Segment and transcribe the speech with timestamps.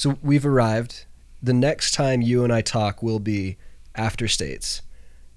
[0.00, 1.04] So we've arrived.
[1.42, 3.58] The next time you and I talk will be
[3.94, 4.80] after states,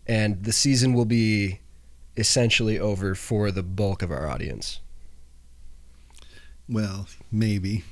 [0.07, 1.59] and the season will be
[2.15, 4.79] essentially over for the bulk of our audience.
[6.69, 7.83] Well, maybe.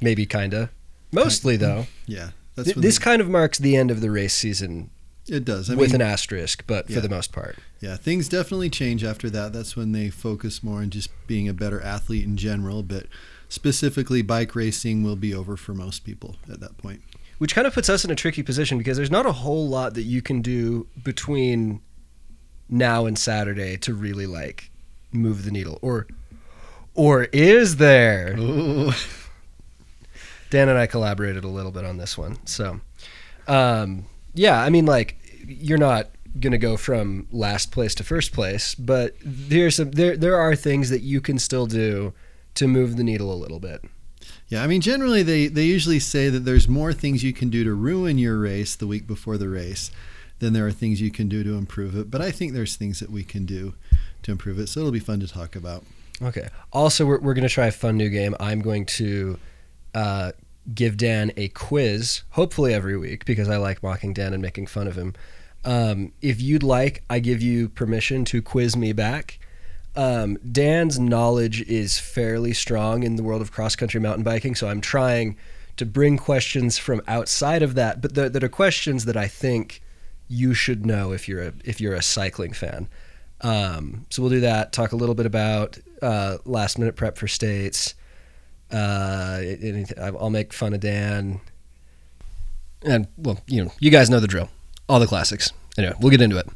[0.00, 0.70] Maybe kinda.
[1.12, 1.86] Mostly though.
[2.06, 2.30] Yeah.
[2.56, 4.90] That's Th- this kind of marks the end of the race season
[5.28, 5.70] it does.
[5.70, 6.96] I with mean, an asterisk, but yeah.
[6.96, 7.58] for the most part.
[7.80, 9.52] yeah, things definitely change after that.
[9.52, 13.06] That's when they focus more on just being a better athlete in general, but
[13.48, 17.02] specifically bike racing will be over for most people at that point.
[17.38, 19.94] Which kind of puts us in a tricky position because there's not a whole lot
[19.94, 21.80] that you can do between
[22.68, 24.70] now and Saturday to really like
[25.12, 25.78] move the needle.
[25.80, 26.06] Or
[26.94, 28.34] or is there?
[28.36, 28.96] Oh,
[30.50, 32.38] Dan and I collaborated a little bit on this one.
[32.44, 32.80] So
[33.46, 36.08] um yeah, I mean like you're not
[36.40, 40.90] gonna go from last place to first place, but there's some there there are things
[40.90, 42.12] that you can still do
[42.58, 43.84] to move the needle a little bit.
[44.48, 47.64] Yeah, I mean, generally they, they usually say that there's more things you can do
[47.64, 49.90] to ruin your race the week before the race
[50.38, 52.10] than there are things you can do to improve it.
[52.10, 53.74] But I think there's things that we can do
[54.22, 54.68] to improve it.
[54.68, 55.84] So it'll be fun to talk about.
[56.20, 56.48] Okay.
[56.72, 58.34] Also, we're, we're going to try a fun new game.
[58.40, 59.38] I'm going to
[59.94, 60.32] uh,
[60.74, 64.88] give Dan a quiz, hopefully every week, because I like mocking Dan and making fun
[64.88, 65.14] of him.
[65.64, 69.38] Um, if you'd like, I give you permission to quiz me back.
[69.96, 74.68] Um, Dan's knowledge is fairly strong in the world of cross country mountain biking, so
[74.68, 75.36] I'm trying
[75.76, 79.80] to bring questions from outside of that, but that are questions that I think
[80.28, 82.88] you should know if you're a if you're a cycling fan.
[83.40, 84.72] Um, so we'll do that.
[84.72, 87.94] Talk a little bit about uh, last minute prep for states.
[88.70, 91.40] Uh, anything, I'll make fun of Dan,
[92.82, 94.50] and well, you know, you guys know the drill.
[94.88, 95.52] All the classics.
[95.76, 96.48] Anyway, we'll get into it.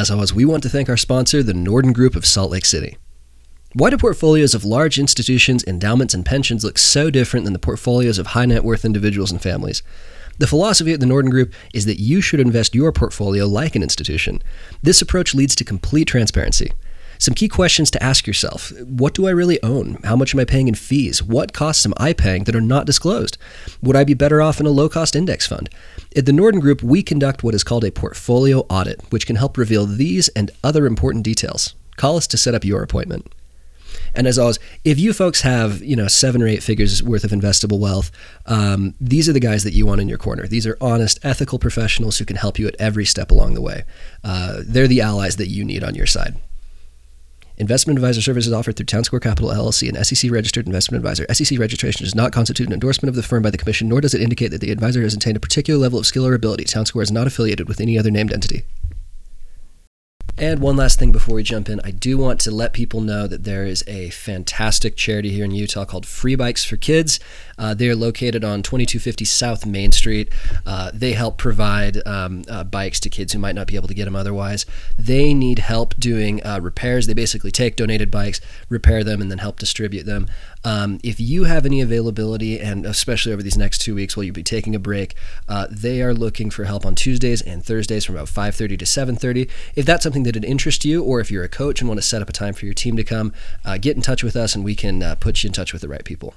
[0.00, 2.96] As always, we want to thank our sponsor, the Norden Group of Salt Lake City.
[3.74, 8.18] Why do portfolios of large institutions, endowments, and pensions look so different than the portfolios
[8.18, 9.82] of high net worth individuals and families?
[10.38, 13.82] The philosophy at the Norden Group is that you should invest your portfolio like an
[13.82, 14.42] institution.
[14.82, 16.72] This approach leads to complete transparency.
[17.20, 19.98] Some key questions to ask yourself What do I really own?
[20.04, 21.22] How much am I paying in fees?
[21.22, 23.36] What costs am I paying that are not disclosed?
[23.82, 25.68] Would I be better off in a low cost index fund?
[26.16, 29.58] At the Norden Group, we conduct what is called a portfolio audit, which can help
[29.58, 31.74] reveal these and other important details.
[31.96, 33.30] Call us to set up your appointment.
[34.14, 37.32] And as always, if you folks have you know seven or eight figures worth of
[37.32, 38.10] investable wealth,
[38.46, 40.46] um, these are the guys that you want in your corner.
[40.46, 43.84] These are honest, ethical professionals who can help you at every step along the way.
[44.24, 46.40] Uh, they're the allies that you need on your side.
[47.60, 51.26] Investment advisor services offered through Town Square Capital LLC, an SEC registered investment advisor.
[51.30, 54.14] SEC registration does not constitute an endorsement of the firm by the Commission, nor does
[54.14, 56.64] it indicate that the advisor has attained a particular level of skill or ability.
[56.64, 58.62] Town Square is not affiliated with any other named entity.
[60.38, 63.26] And one last thing before we jump in, I do want to let people know
[63.26, 67.20] that there is a fantastic charity here in Utah called Free Bikes for Kids.
[67.60, 70.32] Uh, they are located on 2250 South Main Street.
[70.64, 73.94] Uh, they help provide um, uh, bikes to kids who might not be able to
[73.94, 74.64] get them otherwise.
[74.98, 77.06] They need help doing uh, repairs.
[77.06, 80.26] They basically take donated bikes, repair them, and then help distribute them.
[80.64, 84.34] Um, if you have any availability, and especially over these next two weeks while you'll
[84.34, 85.14] be taking a break,
[85.48, 89.48] uh, they are looking for help on Tuesdays and Thursdays from about 5:30 to 7:30.
[89.76, 92.06] If that's something that would interest you, or if you're a coach and want to
[92.06, 93.32] set up a time for your team to come,
[93.64, 95.82] uh, get in touch with us, and we can uh, put you in touch with
[95.82, 96.34] the right people.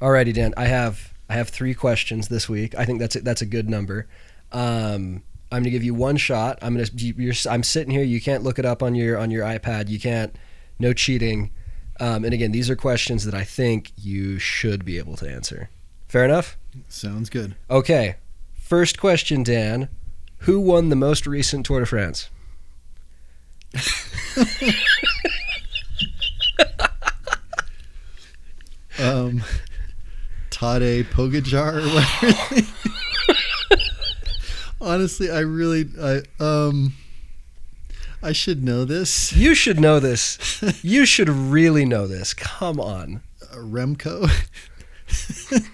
[0.00, 0.54] Alrighty, Dan.
[0.56, 2.74] I have I have three questions this week.
[2.76, 4.06] I think that's a, that's a good number.
[4.50, 5.22] Um,
[5.52, 6.58] I'm gonna give you one shot.
[6.62, 8.02] I'm gonna you're, I'm sitting here.
[8.02, 9.88] You can't look it up on your on your iPad.
[9.88, 10.34] You can't.
[10.78, 11.50] No cheating.
[11.98, 15.68] Um, and again, these are questions that I think you should be able to answer.
[16.08, 16.56] Fair enough.
[16.88, 17.54] Sounds good.
[17.68, 18.16] Okay.
[18.54, 19.90] First question, Dan.
[20.44, 22.30] Who won the most recent Tour de France?
[29.00, 29.42] Um,
[30.60, 32.68] Tadej Pogacar or whatever.
[34.78, 36.92] Honestly, I really, I um,
[38.22, 39.32] I should know this.
[39.32, 40.62] You should know this.
[40.82, 42.34] You should really know this.
[42.34, 43.22] Come on.
[43.42, 44.30] Uh, Remco.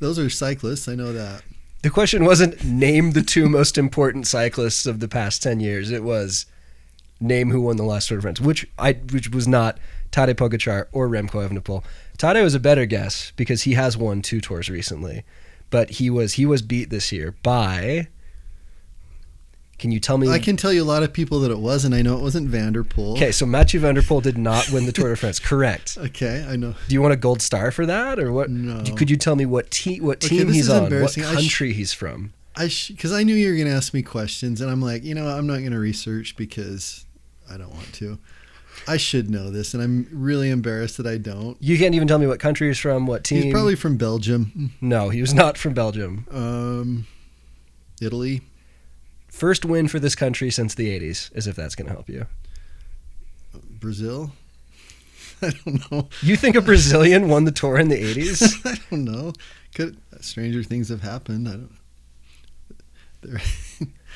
[0.00, 0.88] Those are cyclists.
[0.88, 1.42] I know that.
[1.82, 5.90] The question wasn't name the two most important cyclists of the past 10 years.
[5.90, 6.46] It was
[7.20, 9.78] name who won the last Tour de France, which I which was not
[10.10, 11.84] Tadej Pogacar or Remco Evenepoel.
[12.16, 15.24] Tadej was a better guess because he has won two tours recently,
[15.70, 18.08] but he was he was beat this year by
[19.78, 20.28] Can you tell me?
[20.28, 22.22] I can tell you a lot of people that it was, and I know it
[22.22, 23.12] wasn't van der Poel.
[23.16, 25.38] Okay, so Mathieu van der Poel did not win the Tour de France.
[25.50, 25.98] Correct.
[25.98, 26.74] Okay, I know.
[26.88, 28.48] Do you want a gold star for that, or what?
[28.48, 28.82] No.
[28.94, 31.18] Could you tell me what team what Okay, team he's on, what.
[31.18, 32.32] I sh- country he's from?
[32.56, 35.14] I because I knew you were going to ask me questions, and I'm like, you
[35.14, 37.04] know, I'm not going to research because
[37.50, 38.18] I don't want to.
[38.88, 41.56] I should know this, and I'm really embarrassed that I don't.
[41.60, 43.42] You can't even tell me what country he's from, what team.
[43.44, 46.26] He's probably from Belgium, no, he was not from Belgium.
[46.30, 47.06] um,
[48.00, 48.42] Italy.
[49.28, 52.26] First win for this country since the '80s, as if that's going to help you.
[53.80, 54.32] Brazil.
[55.42, 56.08] I don't know.
[56.22, 58.64] You think a Brazilian won the tour in the '80s?
[58.64, 59.32] I don't know.
[59.74, 61.48] Could stranger things have happened?
[61.48, 61.70] I don't.
[63.22, 63.40] There-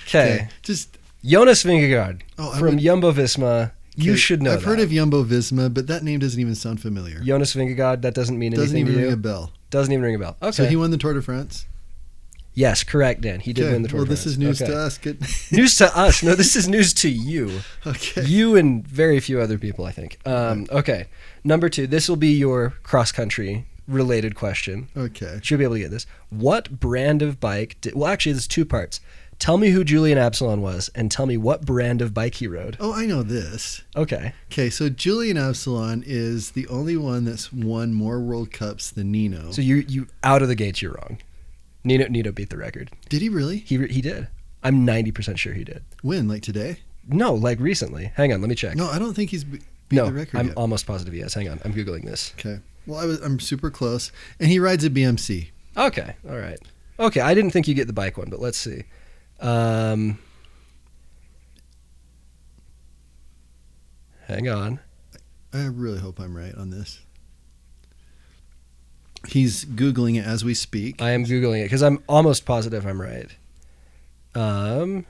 [0.09, 3.73] Okay, just Jonas Vingegaard Oh, from would- Jumbo Visma.
[4.03, 4.53] You should know.
[4.55, 7.21] I've heard of Jumbo Visma, but that name doesn't even sound familiar.
[7.21, 8.03] Jonas Vingegaard.
[8.03, 9.15] That doesn't mean Doesn't anything even to ring you.
[9.15, 9.53] a bell.
[9.71, 10.37] Doesn't even ring a bell.
[10.43, 10.53] Okay.
[10.53, 11.67] So he won the Tour de France.
[12.55, 13.41] yes, correct, Dan.
[13.41, 13.99] He did Okay, win the Tour.
[14.01, 14.71] Well, this is news Okay.
[14.73, 14.99] to us.
[14.99, 15.21] Good.
[15.53, 16.23] news to us.
[16.23, 17.61] No, this is news to you.
[17.87, 18.25] okay.
[18.25, 20.19] You and very few other people, I think.
[20.27, 21.07] Um, okay.
[21.45, 21.87] Number two.
[21.87, 24.89] This will be your cross country related question.
[24.97, 25.41] Okay.
[25.43, 26.07] Should be able to get this.
[26.29, 27.77] What brand of bike?
[27.81, 29.01] Did, well, actually, there's two parts.
[29.41, 32.77] Tell me who Julien Absalon was, and tell me what brand of bike he rode.
[32.79, 33.83] Oh, I know this.
[33.97, 34.35] Okay.
[34.53, 39.51] Okay, so Julien Absalon is the only one that's won more World Cups than Nino.
[39.51, 41.19] So you you out of the gates, you're wrong.
[41.85, 42.91] Nino Nino beat the record.
[43.09, 44.29] Did he really He he did.
[44.63, 45.83] I'm 90% sure he did.
[46.03, 46.77] win like today?
[47.09, 48.13] No, like recently.
[48.17, 48.77] Hang on, let me check.
[48.77, 50.41] No, I don't think he's be- beat no the record yet.
[50.41, 50.57] I'm yet.
[50.59, 51.33] almost positive he has.
[51.33, 52.35] Hang on, I'm googling this.
[52.39, 52.61] okay.
[52.87, 55.49] Well, I was, I'm super close, and he rides a BMC.
[55.79, 56.59] Okay, all right.
[56.99, 58.85] Okay, I didn't think you get the bike one, but let's see.
[59.41, 60.19] Um,
[64.27, 64.81] hang on.
[65.53, 67.01] I really hope I'm right on this.
[69.29, 71.01] He's googling it as we speak.
[71.03, 73.29] I am googling it because I'm almost positive I'm right.
[74.35, 75.07] Um,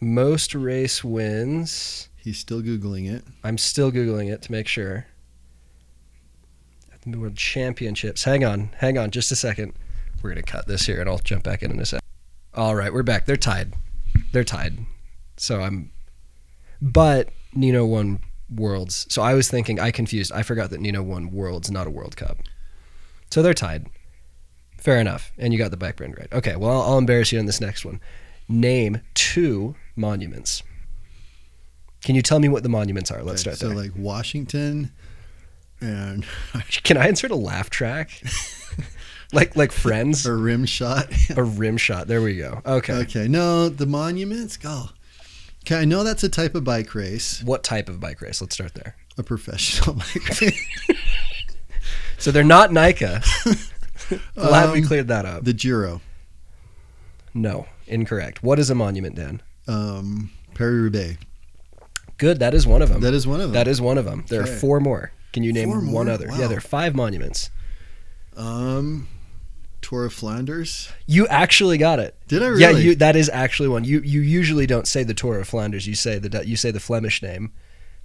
[0.00, 2.08] most race wins.
[2.16, 3.24] He's still googling it.
[3.42, 5.06] I'm still googling it to make sure.
[6.92, 8.24] At the World Championships.
[8.24, 9.72] Hang on, hang on, just a second.
[10.22, 11.99] We're gonna cut this here, and I'll jump back in in a sec.
[12.54, 13.26] All right, we're back.
[13.26, 13.74] They're tied.
[14.32, 14.78] They're tied.
[15.36, 15.90] So I'm,
[16.82, 18.20] but Nino won
[18.54, 19.06] Worlds.
[19.08, 20.32] So I was thinking, I confused.
[20.32, 22.38] I forgot that Nino won Worlds, not a World Cup.
[23.30, 23.86] So they're tied.
[24.78, 25.32] Fair enough.
[25.38, 26.32] And you got the bike brand right.
[26.32, 26.56] Okay.
[26.56, 28.00] Well, I'll, I'll embarrass you on this next one.
[28.48, 30.62] Name two monuments.
[32.02, 33.22] Can you tell me what the monuments are?
[33.22, 33.76] Let's Okay, start so there.
[33.76, 34.90] like Washington,
[35.82, 36.24] and
[36.82, 38.22] Can I insert a laugh track?
[39.32, 41.12] like like Friends, a rim shot.
[41.36, 42.06] a rim shot.
[42.08, 42.60] There we go.
[42.66, 42.94] Okay.
[42.94, 44.56] Okay, no, the monuments.
[44.56, 44.86] Go.
[45.64, 48.40] Okay, I know that's a type of bike race, What type of bike race?
[48.40, 48.96] Let's start there.
[49.18, 50.66] a professional bike race.
[52.18, 53.22] So they're not NICA.
[54.34, 55.44] Glad we Um, cleared that up.
[55.44, 56.00] the Giro,
[57.34, 58.42] No, incorrect.
[58.42, 59.40] What is a monument, Dan?
[59.68, 61.16] um, Paris Roubaix.
[62.18, 62.38] Good.
[62.40, 63.00] That is one of them.
[63.02, 63.52] That is one of them.
[63.52, 64.24] That is one of them.
[64.28, 64.50] There Okay.
[64.50, 65.12] are four more.
[65.32, 66.26] Can you name one other?
[66.36, 67.50] Yeah, there are five monuments.
[68.36, 69.06] um,
[69.82, 70.90] Tour of Flanders.
[71.06, 72.16] You actually got it.
[72.28, 72.62] Did I really?
[72.62, 73.84] Yeah, you, that is actually one.
[73.84, 75.86] You you usually don't say the Tour of Flanders.
[75.86, 77.52] You say the you say the Flemish name,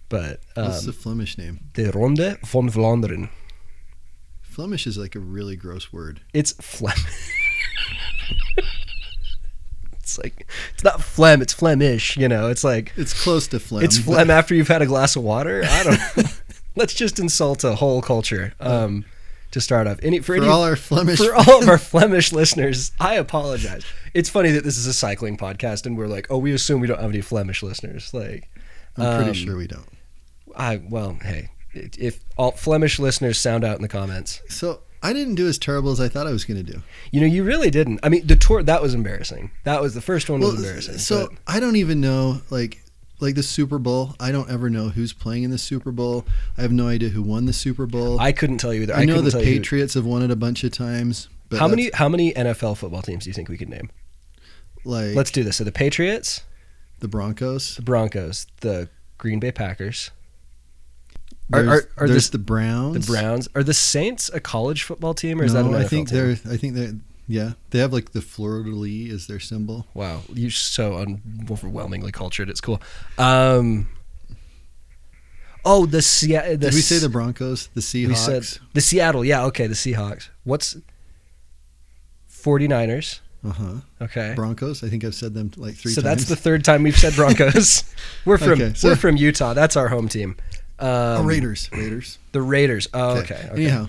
[0.10, 1.60] but um, What's the Flemish name?
[1.74, 3.30] the Ronde van Vlaanderen.
[4.42, 6.22] Flemish is like a really gross word.
[6.34, 6.96] It's phlegm.
[10.00, 11.42] it's like it's not phlegm.
[11.42, 12.16] It's Flemish.
[12.18, 12.50] You know.
[12.50, 13.84] It's like It's close to phlegm.
[13.84, 15.64] it's phlegm after you've had a glass of water.
[15.66, 16.00] I don't.
[16.18, 16.24] know.
[16.78, 18.54] Let's just insult a whole culture.
[18.60, 19.06] Um,
[19.56, 22.34] to start off, any for, For any all our Flemish, for all of our Flemish
[22.34, 23.86] listeners, I apologize.
[24.14, 26.88] It's funny that this is a cycling podcast, and we're like, oh, we assume we
[26.88, 28.14] don't have any Flemish listeners.
[28.14, 28.50] Like,
[28.98, 29.88] I'm pretty um, sure we don't.
[30.58, 35.36] I well, hey, if all Flemish listeners sound out in the comments, So I didn't
[35.36, 36.82] do as terrible as I thought I was going to do.
[37.12, 38.02] you know, you really didn't.
[38.04, 39.52] I mean, the tour that was embarrassing.
[39.64, 40.98] That was the first one was embarrassing.
[40.98, 42.84] So but- I don't even know like
[43.26, 44.16] like the Super Bowl.
[44.20, 46.26] I don't ever know who's playing in the Super Bowl.
[46.58, 48.20] I have no idea who won the Super Bowl.
[48.20, 48.94] I couldn't tell you either.
[48.96, 51.28] I, know the you- Patriots have won it a bunch of times.
[51.50, 53.90] But How many how many NFL football teams do you think we could name?
[54.86, 55.58] Like Let's do this.
[55.58, 56.44] So the Patriots,
[57.00, 57.76] the Broncos.
[57.76, 60.10] the Broncos, the Green Bay Packers,
[61.54, 63.06] Are- There's, are- are there's this- the Browns.
[63.06, 63.48] the Browns.
[63.56, 66.18] Are the Saints a college football team or is that an NFL I think team?
[66.18, 66.54] they're.
[66.54, 66.94] I think they're.
[67.28, 69.88] Yeah, they have like the fleur de lis as their symbol.
[69.94, 72.50] Wow, you're so un- overwhelmingly cultured.
[72.50, 72.82] It's cool.
[73.18, 73.88] Um,
[75.64, 76.58] oh, the Seattle.
[76.58, 77.68] Did we say the Broncos?
[77.74, 78.08] The Seahawks.
[78.08, 79.26] We said the Seattle.
[79.26, 80.30] Yeah, okay, the Seahawks.
[80.44, 80.78] What's
[82.32, 83.22] 49ers?
[83.44, 83.74] uh huh.
[84.02, 84.34] Okay.
[84.36, 84.84] Broncos.
[84.84, 86.26] I think I've said them like three so times.
[86.26, 87.84] that's the third time we've said Broncos.
[88.26, 89.54] we're from Okay, so- we're from Utah.
[89.54, 90.38] That's our home team.
[90.78, 91.70] Um, oh, Raiders.
[91.72, 92.20] Raiders.
[92.34, 92.88] The Raiders.
[92.94, 93.36] Oh, okay.
[93.36, 93.50] okay.
[93.54, 93.88] Anyhow,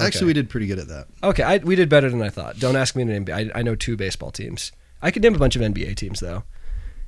[0.00, 1.06] actually, we did pretty good at that.
[1.22, 2.58] Okay, I, we did better than I thought.
[2.58, 3.26] Don't ask me to name.
[3.32, 4.72] I, I know two baseball teams.
[5.02, 6.44] I could name a bunch of NBA teams though.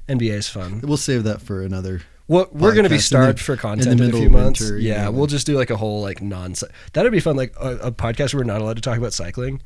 [0.09, 0.81] NBA is fun.
[0.83, 2.03] We'll save that for another.
[2.29, 4.03] Well, we're going to be podcast in the- starved for in the content in, a
[4.05, 4.61] middle few of months.
[4.61, 5.09] winter, yeah, yeah.
[5.09, 6.55] we'll just do like a whole like non.
[6.93, 9.61] That'd be fun, like a, a podcast where we're not allowed to talk about cycling,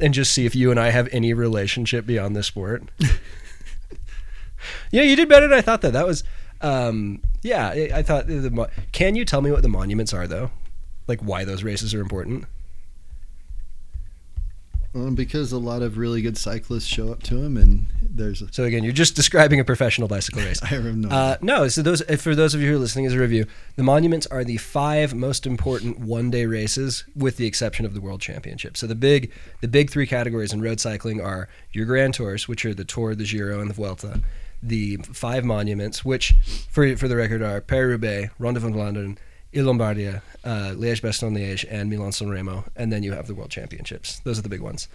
[0.00, 2.84] and just see if you and I have any relationship beyond this sport.
[4.90, 5.82] yeah, you did better than I thought.
[5.82, 6.24] That that was,
[6.60, 8.26] um, yeah, I, I thought.
[8.26, 10.50] The, mo- can you tell me what the monuments are though?
[11.06, 12.44] Like why those races are important?
[14.94, 18.40] Um, because a lot of really good cyclists show up to them, and there's.
[18.40, 20.60] A, So again, you're just describing a professional bicycle race.
[20.62, 21.08] I have no.
[21.08, 23.82] Uh, no, so those for those of you who are listening as a review, the
[23.82, 28.78] monuments are the five most important one-day races, with the exception of the World Championship.
[28.78, 29.30] So the big
[29.60, 33.14] the big three categories in road cycling are your Grand Tours, which are the Tour,
[33.14, 34.22] the Giro, and the Vuelta.
[34.62, 36.34] The five monuments, which
[36.70, 39.18] for for the record are Paris-Roubaix, Ronde van Vlaanderen,
[39.52, 44.20] Il Lombardia, uh, Liège-Bastogne-Liège, and Milan-San Remo, and then you have the World Championships.
[44.20, 44.88] Those are the big ones.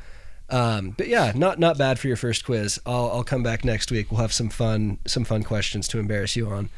[0.50, 2.80] Um, but yeah, not not bad for your first quiz.
[2.86, 4.12] I'll I'll come back next week.
[4.12, 6.70] We'll have some fun some fun questions to embarrass you on.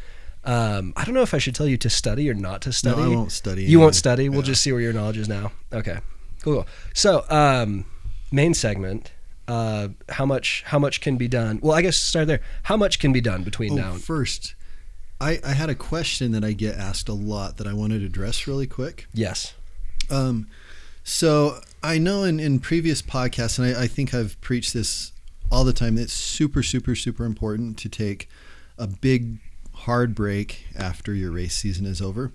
[0.45, 3.01] Um, I don't know if I should tell you to study or not to study.
[3.01, 3.63] No, I won't study.
[3.63, 4.29] You won't study.
[4.29, 4.45] We'll Yeah.
[4.45, 5.51] just see where your knowledge is now.
[5.73, 5.97] Okay,
[6.43, 6.67] cool.
[6.93, 7.85] So um,
[8.31, 9.11] main segment.
[9.47, 11.59] Uh, how much how much can be done?
[11.61, 12.41] Well, I guess start there.
[12.63, 13.93] How much can be done between Oh, now?
[13.95, 14.53] first,
[15.19, 18.05] I, I had a question that I get asked a lot that I wanted to
[18.05, 19.07] address really quick.
[19.13, 19.53] Yes.
[20.09, 20.47] Um,
[21.03, 25.11] so I know in, in previous podcasts, and I, I think I've preached this
[25.51, 28.27] all the time, it's super, super, super important to take
[28.77, 29.37] a big,
[29.73, 32.33] hard break after your race season is over.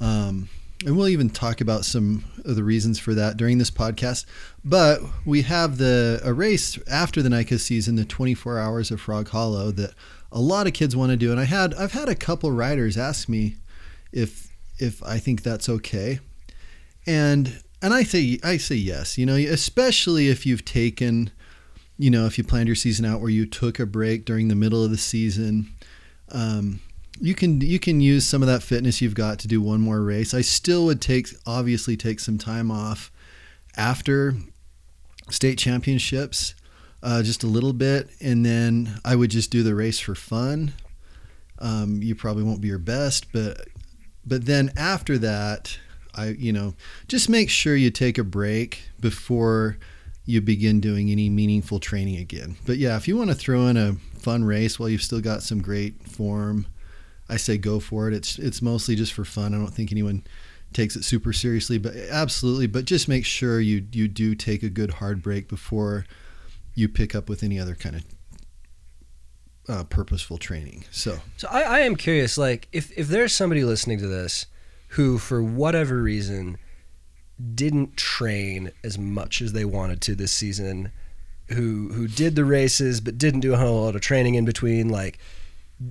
[0.00, 0.48] Um,
[0.84, 4.26] and we'll even talk about some of the reasons for that during this podcast.
[4.64, 9.28] But we have the a race after the NICA season, the 24 hours of Frog
[9.28, 9.94] Hollow, that
[10.30, 11.30] a lot of kids want to do.
[11.30, 13.56] And I had I've had a couple riders ask me
[14.12, 14.48] if
[14.78, 16.18] if I think that's okay
[17.06, 19.18] and and I say I say yes.
[19.18, 21.30] You know, especially if you've taken,
[21.98, 24.54] you know, if you planned your season out where you took a break during the
[24.54, 25.72] middle of the season,
[26.30, 26.80] um,
[27.22, 30.02] you can you can use some of that fitness you've got to do one more
[30.02, 30.34] race.
[30.34, 33.12] I still would take obviously take some time off
[33.76, 34.34] after
[35.30, 36.56] state championships,
[37.00, 40.74] uh, just a little bit, and then I would just do the race for fun.
[41.60, 43.68] Um, you probably won't be your best, but
[44.26, 45.78] but then after that,
[46.16, 46.74] I you know
[47.06, 49.78] just make sure you take a break before
[50.24, 52.56] you begin doing any meaningful training again.
[52.66, 55.44] But yeah, if you want to throw in a fun race while you've still got
[55.44, 56.66] some great form,
[57.32, 58.14] I say go for it.
[58.14, 59.54] It's it's mostly just for fun.
[59.54, 60.24] I don't think anyone
[60.72, 62.66] takes it super seriously, but absolutely.
[62.66, 66.04] But just make sure you you do take a good hard break before
[66.74, 68.04] you pick up with any other kind of
[69.68, 70.84] uh, purposeful training.
[70.90, 74.46] So So I, I am curious, like if if there's somebody listening to this
[74.88, 76.58] who, for whatever reason,
[77.54, 80.92] didn't train as much as they wanted to this season,
[81.48, 84.88] who who did the races but didn't do a whole lot of training in between,
[84.88, 85.18] like,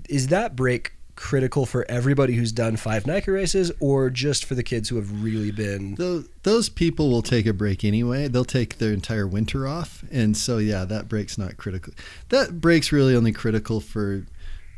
[0.08, 4.64] is that break critical for everybody who's done five NICA races, or just for the
[4.64, 5.96] kids who have really been?
[5.96, 8.28] those those people will take a break anyway.
[8.28, 11.94] They'll take their entire winter off, and so yeah, that break's not critical.
[12.30, 14.26] That break's really only critical for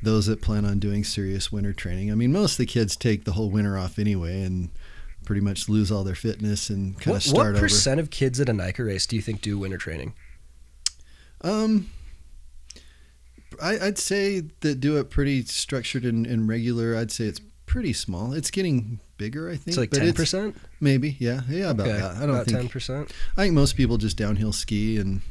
[0.02, 2.12] those that plan on doing serious winter training.
[2.12, 4.70] I mean, most of the kids take the whole winter off anyway, and
[5.26, 7.54] pretty much lose all their fitness and kind What, of start over.
[7.54, 10.14] what percent of kids at a NICA race do you think do winter training?
[11.40, 11.90] Um,
[13.62, 16.96] I, I'd say that do it pretty structured and, and regular.
[16.98, 18.34] I'd say it's pretty small.
[18.34, 19.68] It's getting bigger, I think.
[19.68, 20.56] It's like ten percent.
[20.80, 21.16] maybe.
[21.20, 22.16] Yeah, yeah, about that.
[22.18, 22.58] I don't about think.
[22.58, 23.12] ten percent.
[23.38, 25.22] I think most people just downhill ski and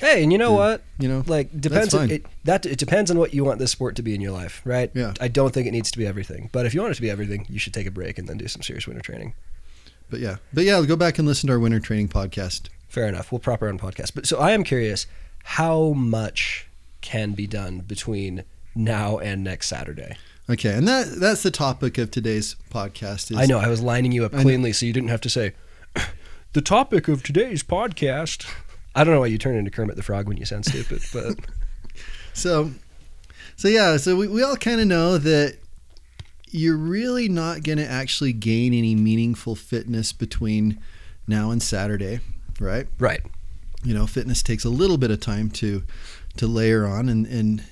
[0.00, 0.82] Hey, and you know what?
[0.98, 3.94] you know like depends on it that it depends on what you want this sport
[3.96, 5.14] to be in your life right Yeah.
[5.20, 7.10] i don't think it needs to be everything but if you want it to be
[7.10, 9.34] everything you should take a break and then do some serious winter training
[10.10, 12.68] But yeah, but yeah, go back and listen to our winter training podcast.
[12.88, 15.06] fair enough we'll prop our own podcast but so i am curious
[15.44, 16.66] how much
[17.04, 18.42] can be done between
[18.74, 23.30] now and next saturday Okay, and that that's the topic of today's podcast.
[23.30, 25.54] Is i know i was lining you up cleanly so you didn't have to say
[26.52, 28.46] the topic of today's podcast
[28.94, 31.38] i don't know why you turn into kermit the frog when you sound stupid but
[32.34, 32.72] So,
[33.56, 35.56] so yeah, so we, we all kind of know that
[36.50, 40.80] you're really not going to actually gain any meaningful fitness between
[41.26, 42.20] now and Saturday,
[42.60, 42.86] right?
[42.98, 43.20] right
[43.82, 45.84] You know, fitness takes a little bit of time to
[46.36, 47.64] to layer on, and and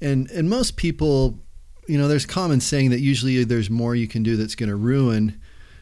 [0.00, 1.38] and and most people,
[1.86, 4.76] you know, there's common saying that usually there's more you can do that's going to
[4.76, 5.40] ruin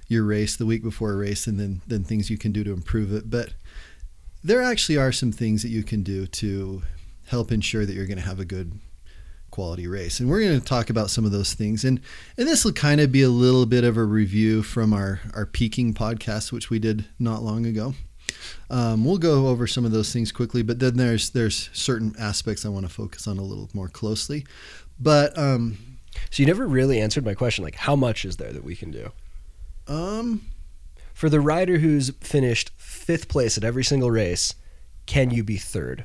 [0.09, 2.73] your race the week before a race, and then than things you can do to
[2.73, 3.55] improve it, but
[4.45, 6.83] there actually are some things that you can do to
[7.26, 8.79] help ensure that you're going to have a good
[9.50, 10.21] quality race.
[10.21, 11.85] And we're going to talk about some of those things.
[11.85, 12.00] And
[12.37, 15.47] and this will kind of be a little bit of a review from our our
[15.47, 17.95] peaking podcast which we did not long ago.
[18.71, 22.64] Um, we'll go over some of those things quickly, but then there's there's certain aspects
[22.64, 24.47] I want to focus on a little more closely.
[25.00, 25.79] But um,
[26.31, 27.64] So you never really answered my question.
[27.64, 29.11] Like, how much is there that we can do
[29.88, 30.43] um,
[31.12, 34.55] for the rider who's finished fifth place at every single race?
[35.07, 36.05] Can you be third?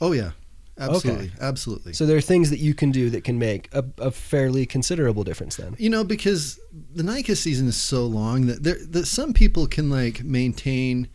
[0.00, 0.30] oh yeah,
[0.80, 1.92] absolutely, absolutely.
[1.92, 5.24] So there are things that you can do that can make a, a fairly considerable
[5.24, 5.56] difference.
[5.56, 5.76] Then.
[5.78, 6.58] You know, because
[6.92, 11.08] the NICA season is so long that there that some people can like maintain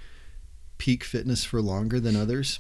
[0.78, 2.60] peak fitness for longer than others.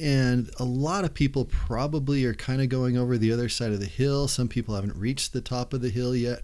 [0.00, 3.80] And a lot of people probably are kind of going over the other side of
[3.80, 4.26] the hill.
[4.26, 6.42] Some people haven't reached the top of the hill yet.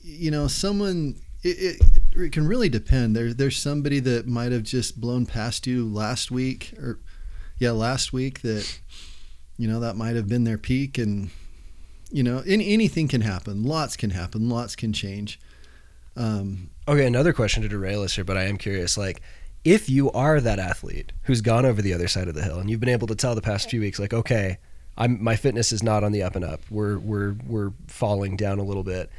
[0.00, 1.82] You know, someone it, it,
[2.14, 3.16] it can really depend.
[3.16, 7.00] There, there's somebody that might have just blown past you last week, or
[7.58, 8.80] yeah, last week that
[9.58, 11.30] you know that might have been their peak, and
[12.10, 13.62] you know, any, anything can happen.
[13.62, 14.48] Lots can happen.
[14.48, 15.40] Lots can change.
[16.16, 18.98] Um, Okay, another question to derail us here, but I am curious.
[18.98, 19.22] Like,
[19.64, 22.68] if you are that athlete who's gone over the other side of the hill, and
[22.68, 24.58] you've been able to tell the past few weeks, like, okay,
[24.98, 26.60] I'm my fitness is not on the up and up.
[26.70, 29.10] We're we're we're falling down a little bit.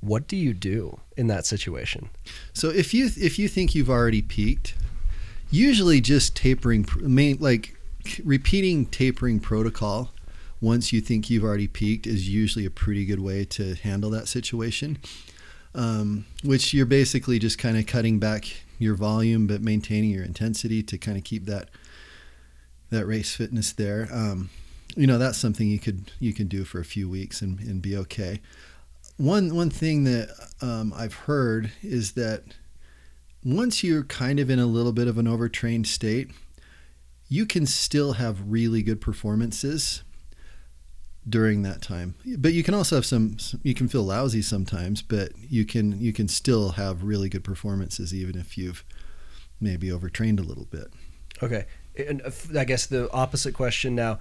[0.00, 2.10] What do you do in that situation?
[2.52, 4.74] So if you if you think you've already peaked,
[5.54, 7.76] usually just tapering, main like
[8.22, 10.10] repeating tapering protocol
[10.60, 14.28] once you think you've already peaked is usually a pretty good way to handle that
[14.28, 14.98] situation.
[15.74, 18.44] Um, which you're basically just kind of cutting back
[18.78, 21.68] your volume but maintaining your intensity to kind of keep that
[22.90, 24.08] that race fitness there.
[24.12, 24.50] Um,
[24.96, 27.82] you know that's something you could you can do for a few weeks and, and
[27.82, 28.40] be okay.
[29.16, 30.28] One one thing that
[30.60, 32.42] um, I've heard is that
[33.44, 36.30] once you're kind of in a little bit of an overtrained state,
[37.28, 40.02] you can still have really good performances
[41.28, 42.14] during that time.
[42.38, 46.12] But you can also have some you can feel lousy sometimes, but you can you
[46.12, 48.84] can still have really good performances even if you've
[49.60, 50.88] maybe overtrained a little bit.
[51.42, 51.66] Okay,
[52.08, 54.18] and uh, I guess the opposite question now: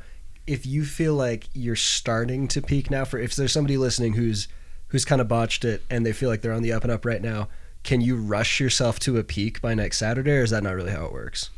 [0.47, 4.47] if you feel like you're starting to peak now, for if there's somebody listening who's
[4.87, 7.05] who's kind of botched it and they feel like they're on the up and up
[7.05, 7.49] right now,
[7.83, 10.91] can you rush yourself to a peak by next Saturday, or is that not really
[10.91, 11.49] how it works?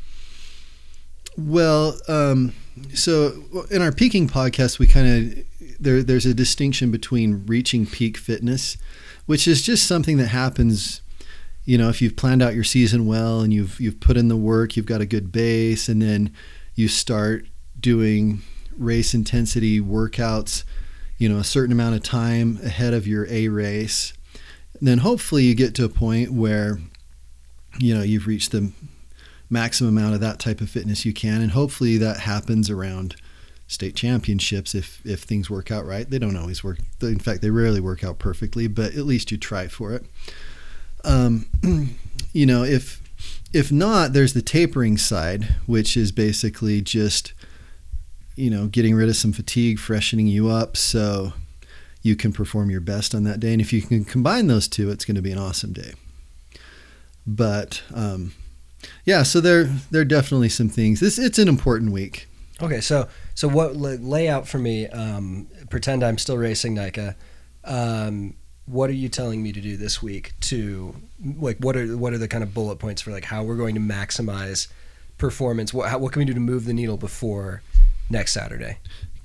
[1.38, 2.54] Well, um,
[2.94, 5.46] so in our peaking podcast, we kind of
[5.80, 6.02] there.
[6.02, 8.78] There's a distinction between reaching peak fitness,
[9.26, 11.02] which is just something that happens.
[11.66, 14.38] You know, if you've planned out your season well and you've you've put in the
[14.38, 16.34] work, you've got a good base, and then
[16.74, 17.46] you start
[17.80, 18.42] doing
[18.78, 20.64] race intensity workouts.
[21.18, 24.14] You know, a certain amount of time ahead of your A race,
[24.82, 26.80] then hopefully you get to a point where
[27.80, 28.72] you know you've reached the
[29.50, 33.16] maximum amount of that type of fitness you can and hopefully that happens around
[33.68, 34.76] state championships.
[34.76, 38.04] If if things work out right they don't always work in fact they rarely work
[38.04, 40.06] out perfectly but at least you try for it.
[41.04, 41.48] Um,
[42.34, 43.02] you know if
[43.54, 47.34] if not there's the tapering side which is basically just
[48.36, 50.78] you know getting rid of some fatigue freshening you up.
[50.78, 51.34] So
[52.06, 54.90] you can perform your best on that day and if you can combine those two
[54.90, 55.94] it's going to be an awesome day
[57.26, 58.34] but um,
[59.04, 61.00] yeah, so there there are definitely some things.
[61.00, 62.28] This it's an important week.
[62.62, 64.88] Okay, so so what lay, out for me?
[64.88, 67.16] Um, pretend I'm still racing NICA.
[67.64, 70.96] Um, what are you telling me to do this week to
[71.38, 73.76] like what are what are the kind of bullet points for like how we're going
[73.76, 74.68] to maximize
[75.18, 75.74] performance?
[75.74, 77.62] What how, what can we do to move the needle before
[78.10, 78.78] next Saturday?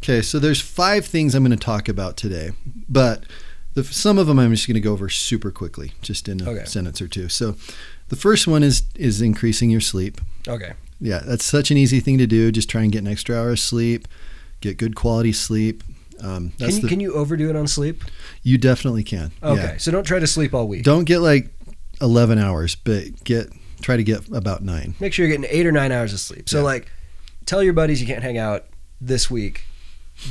[0.02, 2.52] Okay, so there's five things I'm going to talk about today,
[2.88, 3.24] but
[3.74, 6.50] the, some of them I'm just going to go over super quickly, just in a
[6.50, 6.64] Okay.
[6.64, 7.28] sentence or two.
[7.28, 7.56] So
[8.08, 10.20] the first one is is increasing your sleep.
[10.48, 10.72] Okay.
[11.00, 12.50] Yeah, that's such an easy thing to do.
[12.50, 14.08] Just try and get an extra hour of sleep,
[14.60, 15.82] get good quality sleep.
[16.22, 18.02] Um, that's Can you, the, can you overdo it on sleep?
[18.42, 19.32] you definitely can.
[19.42, 19.76] Okay, Yeah.
[19.78, 20.82] so don't try to sleep all week.
[20.84, 21.48] Don't get like
[22.02, 23.50] 11 hours, but get
[23.82, 24.94] try to get about nine.
[25.00, 26.48] Make sure you're getting eight or nine hours of sleep.
[26.48, 26.64] So Yeah.
[26.64, 26.90] like,
[27.46, 28.66] tell your buddies you can't hang out
[29.00, 29.64] this week.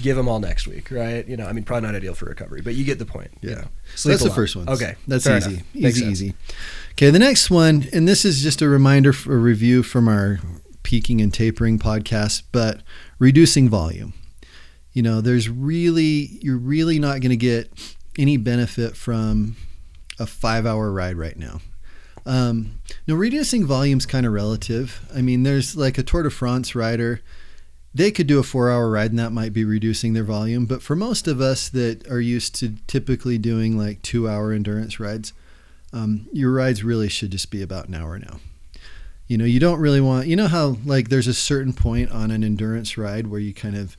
[0.04, 1.28] Give them all next week, right?
[1.28, 3.32] You know, I mean, probably not ideal for recovery, but you get the point.
[3.42, 3.56] you Yeah.
[3.56, 3.62] know.
[3.62, 4.36] So Sleep that's the lot.
[4.36, 4.70] first one.
[4.70, 5.50] Okay, That's fair easy.
[5.56, 5.64] enough.
[5.74, 6.22] Makes Easy, sense.
[6.22, 6.34] easy.
[6.92, 10.40] Okay, the next one, and this is just a reminder for a review from our
[10.84, 12.82] peaking and tapering podcast, but
[13.18, 14.14] reducing volume.
[14.94, 17.72] You know, there's really, you're really not going to get
[18.18, 19.56] any benefit from
[20.20, 21.62] a five hour ride right now.
[22.26, 25.00] Um, now, reducing volume's kind of relative.
[25.16, 27.22] I mean, there's like a Tour de France rider
[27.94, 30.66] they could do a four hour ride and that might be reducing their volume.
[30.66, 35.00] But for most of us that are used to typically doing like two hour endurance
[35.00, 35.34] rides,
[35.92, 38.40] um, your rides really should just be about an hour now.
[39.28, 42.32] You know, you don't really want, you know, how like there's a certain point on
[42.32, 43.98] an endurance ride where you kind of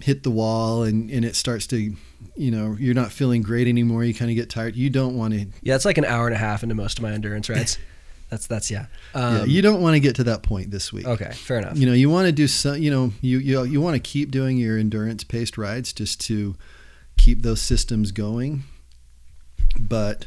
[0.00, 1.94] hit the wall and, and it starts to,
[2.36, 4.04] you know, you're not feeling great anymore.
[4.04, 4.76] You kind of get tired.
[4.76, 7.02] You don't want to, Yeah, it's like an hour and a half into most of
[7.02, 7.78] my endurance rides.
[8.34, 8.86] That's that's yeah.
[9.14, 11.06] yeah, Um, you don't want to get to that point this week.
[11.06, 11.78] okay, fair enough.
[11.78, 12.78] You know, you want to do some.
[12.78, 16.56] You know, you you you want to keep doing your endurance paced rides just to
[17.16, 18.64] keep those systems going,
[19.78, 20.26] but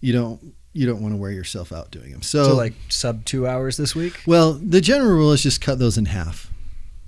[0.00, 2.22] you don't you don't want to wear yourself out doing them.
[2.22, 4.20] So, so like sub two hours this week.
[4.26, 6.52] well, the general rule is just cut those in half.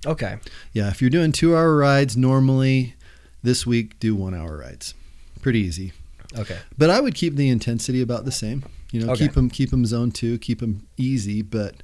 [0.07, 0.38] Okay.
[0.73, 2.95] Yeah, if you're doing two hour rides normally,
[3.43, 4.95] this week do one hour rides.
[5.43, 5.93] Pretty easy.
[6.38, 6.59] Okay.
[6.79, 8.62] But I would keep the intensity about the same.
[8.92, 9.24] You know, Okay.
[9.26, 11.83] keep them keep them zone two, keep them easy, but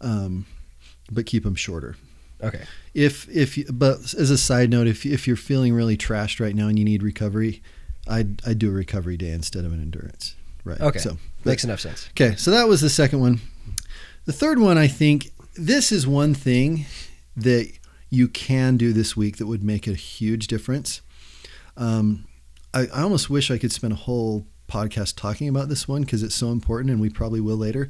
[0.00, 0.46] um,
[1.10, 1.96] but keep them shorter.
[2.42, 2.64] Okay.
[2.94, 6.54] If if you- but as a side note, if if you're feeling really trashed right
[6.54, 7.62] now and you need recovery,
[8.06, 10.34] I'd I'd do a recovery day instead of an endurance.
[10.64, 10.80] Right.
[10.80, 10.98] Okay.
[10.98, 12.08] So Makes enough sense.
[12.10, 13.40] Okay, so that was the second one.
[14.24, 16.86] The third one, I think this is one thing
[17.36, 17.70] that
[18.10, 21.02] you can do this week that would make a huge difference.
[21.76, 22.26] Um,
[22.74, 26.22] I, I almost wish I could spend a whole podcast talking about this one because
[26.22, 27.88] it's so important, and we probably will later.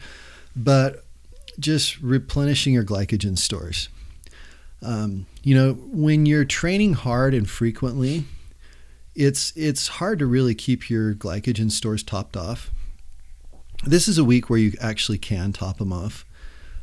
[0.54, 1.04] But
[1.58, 3.88] just replenishing your glycogen stores.
[4.82, 8.24] Um, you know, when you're training hard and frequently,
[9.14, 12.70] it's it's hard to really keep your glycogen stores topped off
[13.84, 16.24] this is a week where you actually can top them off.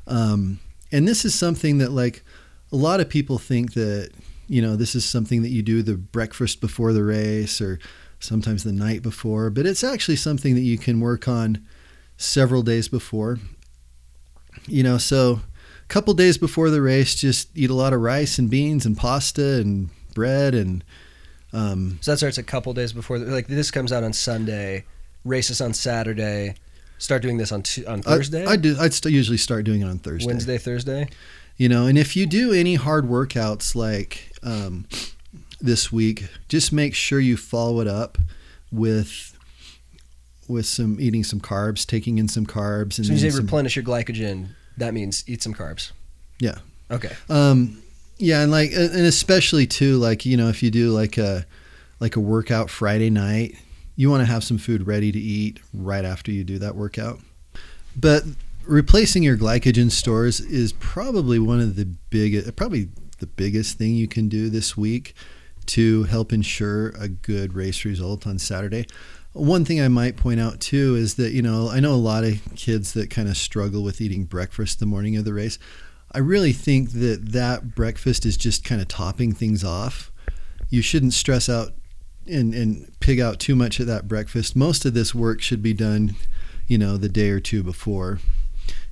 [0.08, 0.60] Um,
[0.92, 2.24] and this is something that, like,
[2.72, 4.12] a lot of people think that,
[4.48, 7.80] you know, this is something that you do the breakfast before the race or
[8.24, 11.66] sometimes the night before, but it's actually something that you can work on
[12.18, 13.40] several days before.
[14.68, 15.42] You know, so
[15.84, 18.96] a couple days before the race, just eat a lot of rice and beans and
[18.98, 20.84] pasta and bread and
[21.52, 23.20] um, So that starts a couple days before.
[23.20, 24.86] The, like this comes out on Sunday,
[25.24, 26.56] races on Saturday.
[26.98, 28.76] Start doing this on tu- on Thursday, I, I do.
[28.80, 30.26] I'd st- usually start doing it on Thursday.
[30.26, 31.10] Wednesday, Thursday.
[31.58, 34.88] you know and if you do any hard workouts like um,
[35.64, 38.18] this week just make sure you follow it up
[38.72, 39.36] with
[40.48, 43.76] with some eating some carbs taking in some carbs and So you say some- replenish
[43.78, 45.92] your glycogen, that means eat some carbs.
[46.40, 46.56] Yeah.
[46.92, 47.12] Okay.
[47.30, 47.82] um,
[48.18, 51.46] yeah and like and especially too like you know if you do like a
[52.00, 53.56] like a workout friday night
[53.96, 57.20] you want to have some food ready to eat right after you do that workout
[57.96, 58.24] but
[58.68, 64.08] replacing your glycogen stores is probably one of the biggest probably the biggest thing you
[64.08, 65.16] can do this week
[65.68, 68.86] to help ensure a good race result on saturday
[69.34, 72.24] one thing i might point out too is that you know i know a lot
[72.24, 75.58] of kids that kind of struggle with eating breakfast the morning of the race
[76.14, 80.12] I really think that that breakfast is just kind of topping things off.
[80.70, 81.72] You shouldn't stress out
[82.28, 84.56] and, and pig out too much at that breakfast.
[84.56, 86.16] Most of this work should be done,
[86.68, 88.20] you know, the day or two before.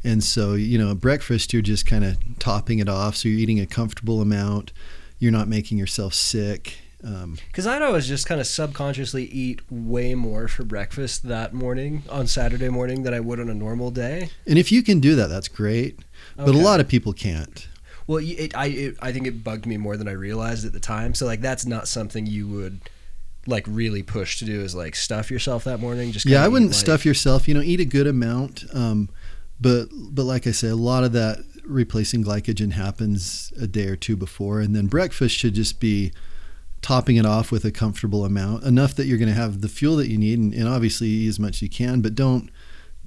[0.04, 3.16] And so, you know, breakfast, you're just kind of topping it off.
[3.16, 4.74] So you're eating a comfortable amount.
[5.22, 6.80] You're not making yourself sick.
[7.04, 12.02] Um, Because I'd always just kind of subconsciously eat way more for breakfast that morning
[12.10, 14.32] on Saturday morning than I would on a normal day.
[14.48, 16.00] and if you can do that, that's great.
[16.36, 17.68] But a lot of people can't.
[18.08, 20.80] Well, it, I it, I think it bugged me more than I realized at the
[20.80, 21.14] time.
[21.14, 22.82] So like that's not something you would
[23.46, 26.12] like really push to do is like stuff yourself that morning.
[26.12, 29.10] Just yeah i wouldn't like- stuff yourself you know eat a good amount um,
[29.60, 33.96] but but like i say a lot of that replacing glycogen happens a day or
[33.96, 36.12] two before and then breakfast should just be
[36.82, 39.96] topping it off with a comfortable amount enough that you're going to have the fuel
[39.96, 42.50] that you need and, and obviously eat as much as you can but don't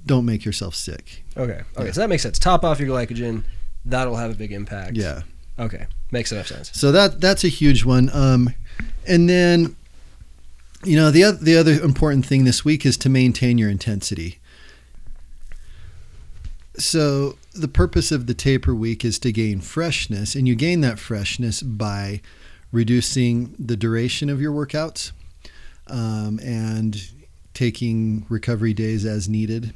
[0.05, 1.61] don't make yourself sick Okay.
[1.75, 1.85] Okay.
[1.87, 1.91] Yeah.
[1.91, 2.39] So that makes sense.
[2.39, 3.43] Top off your glycogen.
[3.83, 4.95] That'll have a big impact.
[4.95, 5.21] yeah
[5.57, 5.87] Okay.
[6.11, 6.71] Makes enough sense.
[6.73, 8.09] So that that's a huge one.
[8.13, 8.53] Um,
[9.07, 9.75] and then,
[10.83, 14.39] you know, the other, the other important thing this week is to maintain your intensity.
[16.77, 20.99] So the purpose of the taper week is to gain freshness, and you gain that
[20.99, 22.21] freshness by
[22.71, 25.11] reducing the duration of your workouts
[25.87, 27.09] um, and
[27.53, 29.73] taking recovery days as needed.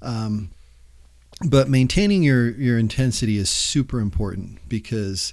[0.00, 0.50] Um,
[1.44, 5.32] but maintaining your your intensity is super important because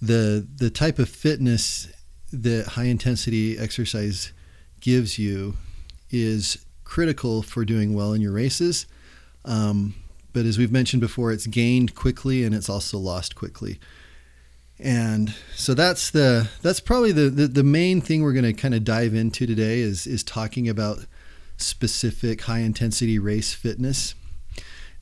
[0.00, 1.88] the the type of fitness
[2.32, 4.32] that high intensity exercise
[4.80, 5.56] gives you
[6.10, 8.86] is critical for doing well in your races.
[9.44, 9.94] Um,
[10.32, 13.78] but as we've mentioned before, it's gained quickly and it's also lost quickly.
[14.78, 18.74] And so that's the that's probably the the, the main thing we're going to kind
[18.74, 21.06] of dive into today is is talking about
[21.56, 24.14] specific high intensity race fitness.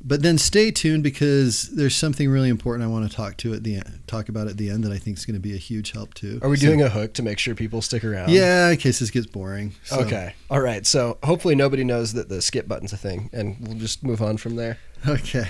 [0.03, 3.65] But then stay tuned because there's something really important I want to talk to at
[3.65, 5.59] the end, talk about at the end that I think is going to be a
[5.59, 6.41] huge help too.
[6.43, 8.31] Are we So- doing a hook to make sure people stick around?
[8.31, 9.75] Yeah, in case this gets boring.
[9.85, 10.35] So- Okay.
[10.49, 10.87] All right.
[10.87, 14.39] So hopefully nobody knows that the skip button's a thing, and we'll just move on
[14.39, 14.79] from there.
[15.09, 15.49] Okay.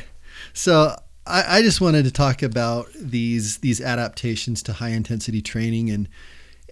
[0.53, 0.95] So
[1.27, 6.09] I, I just wanted to talk about these these adaptations to high intensity training and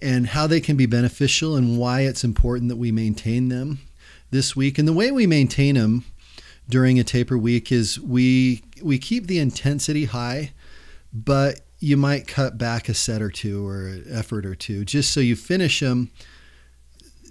[0.01, 3.79] and how they can be beneficial and why it's important that we maintain them
[4.31, 4.77] this week.
[4.77, 6.05] And the way we maintain them
[6.69, 10.53] during a taper week is we we keep the intensity high,
[11.11, 15.11] but you might cut back a set or two or an effort or two just
[15.11, 16.11] so you finish them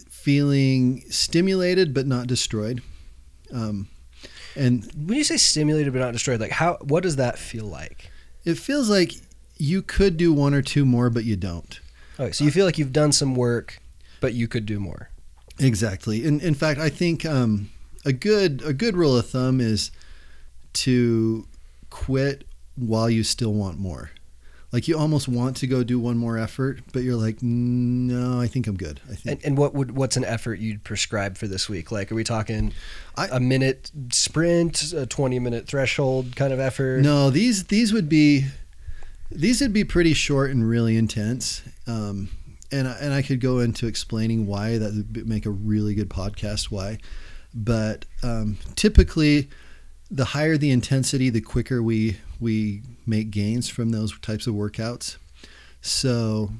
[0.08, 2.82] feeling stimulated but not destroyed.
[3.52, 3.88] Um,
[4.58, 8.10] and when you say stimulated but not destroyed, like how what does that feel like?
[8.48, 9.12] it feels like
[9.58, 11.80] you could do one or two more, but you don't.
[12.18, 13.78] Okay, so you feel like you've done some work,
[14.20, 15.10] but you could do more.
[15.58, 16.24] Exactly.
[16.24, 17.70] In in fact, I think um,
[18.04, 19.90] a good a good rule of thumb is
[20.74, 21.46] to
[21.90, 22.44] quit
[22.76, 24.10] while you still want more.
[24.70, 28.46] Like you almost want to go do one more effort, but you're like, no, I
[28.48, 29.00] think I'm good.
[29.10, 29.38] I think.
[29.38, 31.90] And, and what would what's an effort you'd prescribe for this week?
[31.90, 32.74] Like, are we talking
[33.16, 37.00] I- a minute sprint, a twenty minute threshold kind of effort?
[37.02, 38.44] No, these these would be
[39.30, 41.62] these would be pretty short and really intense.
[41.86, 42.28] Um,
[42.70, 46.10] and I- and I could go into explaining why that would make a really good
[46.10, 46.64] podcast.
[46.70, 46.98] Why,
[47.54, 49.48] but um, typically,
[50.10, 55.16] the higher the intensity, the quicker we we make gains from those types of workouts.
[55.80, 56.50] So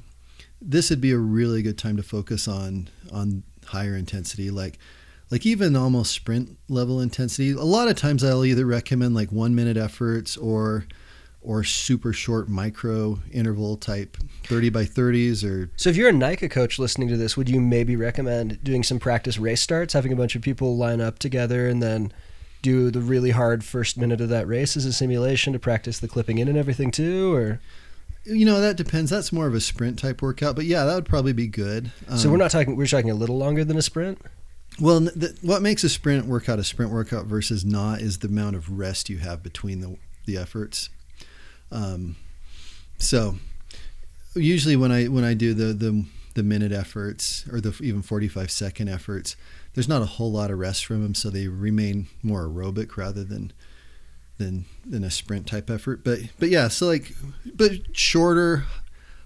[0.61, 4.77] this would be a really good time to focus on on higher intensity, like
[5.31, 7.51] like even almost sprint level intensity.
[7.51, 10.85] A lot of times I'll either recommend like one minute efforts or
[11.41, 16.49] or super short micro interval type 30 by 30s or So if you're a NICA
[16.49, 20.17] coach listening to this, would you maybe recommend doing some practice race starts, having a
[20.17, 22.11] bunch of people line up together and then
[22.61, 26.07] do the really hard first minute of that race as a simulation to practice the
[26.07, 27.59] clipping in and everything too or?
[28.25, 29.09] You know that depends.
[29.09, 31.91] That's more of a sprint type workout but yeah that would probably be good.
[32.15, 34.19] So Um, we're not talking we're talking a little longer than a sprint?
[34.79, 38.55] well the, what makes a sprint workout a sprint workout versus not is the amount
[38.55, 40.89] of rest you have between the the efforts.
[41.71, 42.15] Um,
[42.97, 43.35] so
[44.35, 48.51] usually when i when i do the the the minute efforts or the even 45
[48.51, 49.35] second efforts
[49.79, 53.23] there's not a whole lot of rest from them so they remain more aerobic rather
[53.23, 53.53] than
[54.37, 56.03] than than a sprint type effort.
[56.03, 57.13] But but yeah so like
[57.55, 58.65] but shorter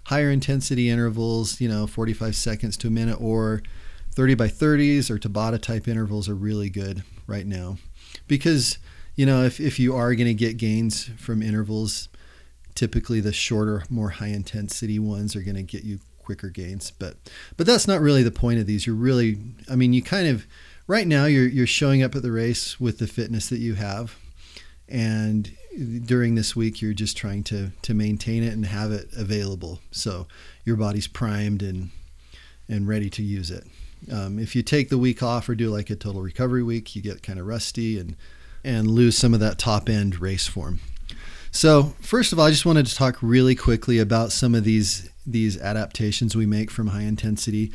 [0.03, 3.63] higher intensity intervals you know 45 seconds to a minute or
[4.11, 7.77] 30 by 30s or tabata type intervals are really good right now.
[8.27, 8.77] Because
[9.15, 12.09] you know if, if you are going to get gains from intervals
[12.75, 17.17] typically the shorter more high intensity ones are going to get you quicker gains but
[17.57, 18.87] but that's not really the point of these.
[18.87, 19.37] You're really
[19.69, 20.45] i mean you kind of
[20.87, 24.15] right now you're you're showing up at the race with the fitness that you have.
[24.89, 25.55] And
[26.05, 29.79] during this week you're just trying to to maintain it and have it available.
[29.91, 30.27] So
[30.65, 31.89] your body's primed and
[32.69, 33.65] and ready to use it.
[34.11, 37.01] Um, if you take the week off or do like a total recovery week you
[37.01, 38.15] get kind of rusty and
[38.63, 40.79] and lose some of that top end race form.
[41.51, 45.09] So first of all i just wanted to talk really quickly about some of these
[45.25, 47.71] these adaptations we make from high intensity.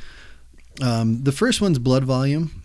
[0.82, 2.62] Um, the first one's blood volume.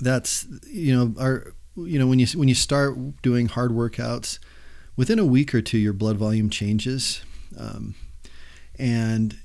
[0.00, 4.38] That's you know our you know when you when you start doing hard workouts
[4.96, 7.22] within a week or two your blood volume changes.
[7.58, 7.94] Um,
[8.78, 9.36] and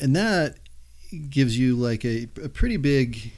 [0.00, 0.56] and that
[1.28, 3.32] gives you like a, a pretty big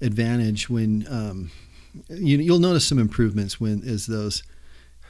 [0.00, 1.50] advantage when um,
[2.08, 4.42] you, you'll notice some improvements when as those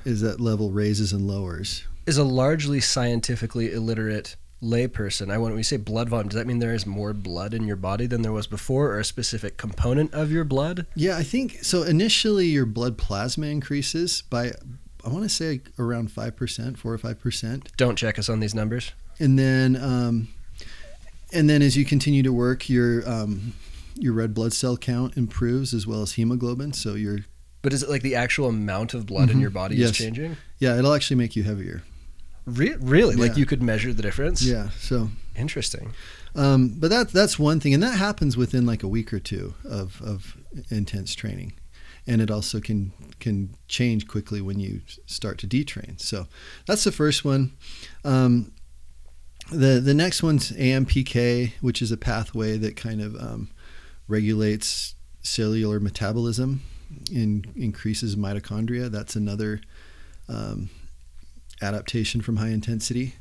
[0.05, 1.85] as that level raises and lowers.
[2.07, 6.47] Is a largely scientifically illiterate layperson, I want when we say blood volume, does that
[6.47, 9.57] mean there is more blood in your body than there was before or a specific
[9.57, 10.87] component of your blood?
[10.95, 14.53] yeah i think so initially your blood plasma increases by
[15.05, 18.93] i want to say around 5% 4 or 5% Don't check us on these numbers.
[19.19, 20.29] and then um,
[21.33, 23.55] and then as you continue to work your um,
[23.99, 27.19] your red blood cell count improves as well as hemoglobin so your
[27.63, 29.41] But is it like the actual amount of blood in Mhm.
[29.41, 29.91] your body Yes.
[29.91, 30.37] is changing?
[30.61, 31.83] yeah it'll actually make you heavier
[32.45, 33.15] Re- really?
[33.17, 34.43] Like you could measure the difference?
[34.43, 35.93] yeah so Interesting.
[36.35, 39.55] um, but that that's one thing and that happens within like a week or two
[39.65, 40.37] of, of
[40.71, 41.55] intense training
[42.07, 46.27] and it also can can change quickly when you start to detrain so
[46.67, 47.53] that's the first one
[48.05, 48.53] um,
[49.51, 53.51] the the next one's AMPK which is a pathway that kind of um,
[54.09, 56.61] regulates cellular metabolism
[57.15, 59.61] and increases mitochondria that's another
[60.29, 60.69] um,
[61.63, 63.15] adaptation from high intensity.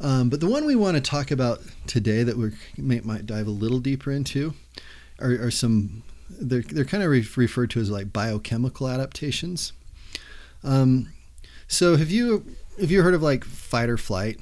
[0.00, 3.46] Um, but the one we want to talk about today that we may, might dive
[3.46, 4.54] a little deeper into
[5.20, 9.72] are, are some they're, they're kind of re- referred to as like biochemical adaptations.
[10.62, 11.12] Um,
[11.68, 12.46] so have you
[12.80, 14.38] have you heard of like fight or flight?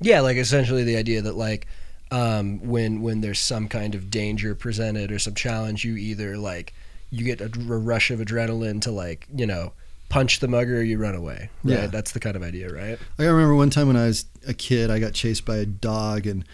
[0.00, 1.66] Yeah, like essentially the idea that like
[2.10, 6.74] um, when when there's some kind of danger presented or some challenge, you either like
[7.10, 9.72] you get a, a rush of adrenaline to like you know
[10.08, 11.50] punch the mugger or you run away.
[11.62, 11.80] Right?
[11.80, 11.86] Yeah.
[11.86, 12.98] That's the kind of idea, right?
[13.18, 16.26] I remember one time when I was a kid, I got chased by a dog,
[16.26, 16.44] and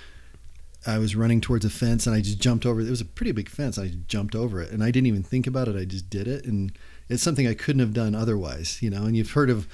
[0.87, 2.81] I was running towards a fence and I just jumped over.
[2.81, 3.79] It was a pretty big fence.
[3.79, 5.77] I just jumped over it and I didn't even think about it.
[5.77, 6.73] I just did it, and
[7.09, 8.81] it's something I couldn't have done otherwise.
[8.83, 9.69] You know, and you've heard of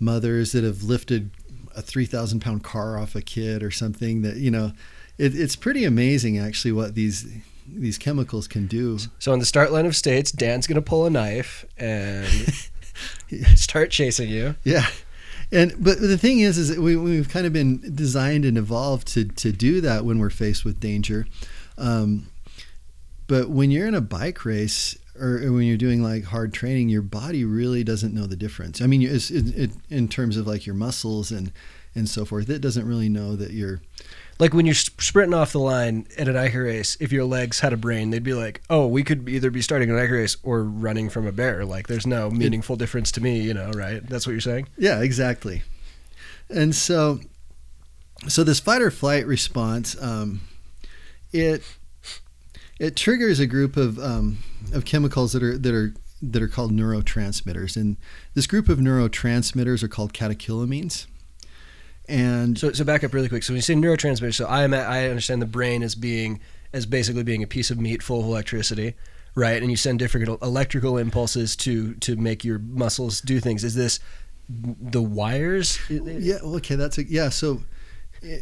[0.00, 1.30] mothers that have lifted
[1.76, 4.22] a three thousand pound car off a kid or something.
[4.22, 4.72] That you know,
[5.16, 7.28] it, it's pretty amazing actually what these
[7.66, 8.98] these chemicals can do.
[9.20, 12.26] So on the start line of states, Dan's gonna pull a knife and
[13.54, 14.56] start chasing you.
[14.64, 14.86] Yeah.
[15.50, 19.24] And but the thing is, is we, we've kind of been designed and evolved to
[19.24, 21.26] to do that when we're faced with danger.
[21.78, 22.28] Um,
[23.26, 27.02] but when you're in a bike race or when you're doing like hard training, your
[27.02, 28.80] body really doesn't know the difference.
[28.80, 31.52] I mean, it's, it, it, in terms of like your muscles and
[31.98, 33.80] and so forth, it doesn't really know that you're
[34.38, 37.72] Like when you're sprinting off the line at a NICA race, if your legs had
[37.72, 40.62] a brain, they'd be like, "Oh, we could either be starting a NICA race or
[40.62, 44.06] running from a bear." Like, there's no meaningful difference to me, you know, right?
[44.08, 44.68] That's what you're saying.
[44.78, 45.62] Yeah, exactly.
[46.48, 47.20] And so,
[48.28, 50.40] so this fight or flight response, um,
[51.32, 51.62] it
[52.78, 54.38] it triggers a group of um,
[54.72, 57.96] of chemicals that are that are that are called neurotransmitters, and
[58.34, 61.06] this group of neurotransmitters are called catecholamines.
[62.08, 63.42] And So, so back up really quick.
[63.42, 66.40] So when you say neurotransmitters, so I am I understand the brain as being
[66.72, 68.94] as basically being a piece of meat full of electricity,
[69.34, 69.60] right?
[69.60, 73.62] And you send different electrical impulses to to make your muscles do things.
[73.64, 74.00] Is this
[74.48, 75.78] the wires?
[75.90, 77.28] yeah, well, okay, that's a yeah.
[77.28, 77.60] So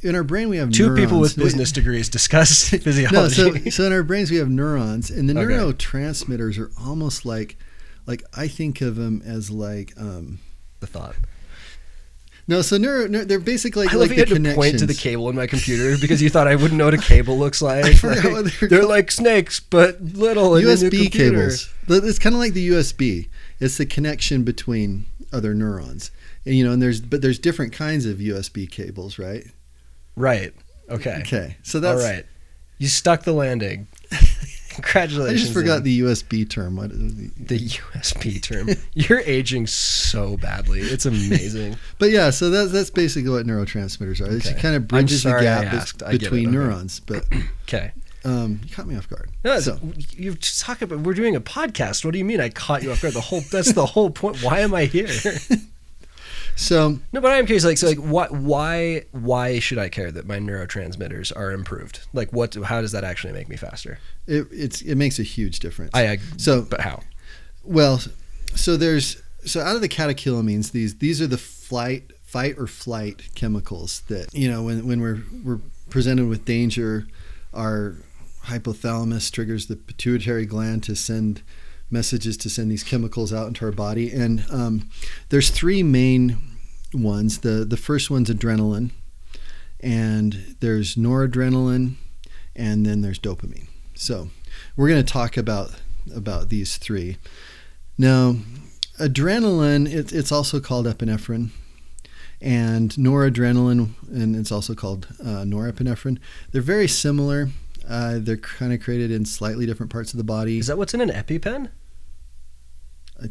[0.02, 3.34] in our brain we have Two people with business degrees discuss No, physiology.
[3.64, 5.52] so so in our brains we have neurons, and the Okay.
[5.52, 7.56] neurotransmitters are almost like
[8.06, 10.38] like I think of them as like um,
[10.80, 11.16] the thought.
[12.46, 12.62] No.
[12.62, 14.86] So neuro, neuro they're basically I like, love like you the had to point to
[14.86, 17.60] the cable in my computer because you thought I wouldn't know what a cable looks
[17.62, 18.02] like.
[18.02, 20.54] Like, they were they're like snakes, but little.
[20.54, 21.72] and in your USB cables.
[21.88, 23.28] It's kind of like the USB.
[23.60, 26.10] It's the connection between other neurons.
[26.44, 29.44] And, you know, and there's but there's different kinds of USB cables, right?
[30.14, 30.54] Right.
[30.88, 31.18] Okay.
[31.20, 32.24] Okay, so that's All right.
[32.78, 33.86] You stuck the landing.
[34.84, 36.76] I just forgot the USB term.
[36.76, 38.68] What is the, the USB term.
[38.94, 40.80] You're aging so badly.
[40.80, 41.76] It's amazing.
[41.98, 44.30] But yeah, so that's that's basically what neurotransmitters are.
[44.36, 46.02] It kind of bridges the gap be- asked.
[46.02, 46.20] I get it.
[46.24, 46.56] between Okay.
[46.56, 47.00] neurons.
[47.00, 47.24] But
[47.68, 47.92] Okay.
[48.24, 49.30] um, you caught me off guard.
[49.44, 49.78] No, so
[50.10, 51.00] you just talk about.
[51.00, 52.04] We're doing a podcast.
[52.04, 52.40] What do you mean?
[52.40, 53.14] I caught you off guard.
[53.14, 53.40] The whole.
[53.50, 54.42] That's the whole point.
[54.42, 55.08] Why am I here?
[56.56, 57.64] so no, but I am curious.
[57.64, 58.32] Like, so, like, what?
[58.32, 59.04] Why?
[59.12, 62.00] Why should I care that my neurotransmitters are improved?
[62.12, 62.54] Like, what?
[62.54, 63.98] How does that actually make me faster?
[64.26, 65.92] it it's it makes a huge difference.
[65.94, 66.08] I.
[66.08, 67.02] I So- but how?
[67.62, 68.00] Well,
[68.54, 73.28] so there's so out of the catecholamines, these these are the flight, fight or flight
[73.34, 77.06] chemicals that you know when when we're we're presented with danger,
[77.54, 77.96] our
[78.44, 81.42] hypothalamus triggers the pituitary gland to send
[81.90, 84.88] messages to send these chemicals out into our body, and um,
[85.28, 86.38] there's three main
[86.92, 87.38] ones.
[87.38, 88.90] the The first one's adrenaline,
[89.80, 91.94] and there's noradrenaline,
[92.54, 93.68] and then there's dopamine.
[93.94, 94.30] So
[94.76, 95.70] we're going to talk about
[96.14, 97.16] about these three.
[97.98, 98.36] Now,
[98.98, 101.50] adrenaline, it, it's also called epinephrine,
[102.40, 106.18] and noradrenaline, and it's also called uh, norepinephrine.
[106.52, 107.50] They're very similar.
[107.88, 110.58] Uh, they're kind of created in slightly different parts of the body.
[110.58, 111.70] Is that what's in an EpiPen?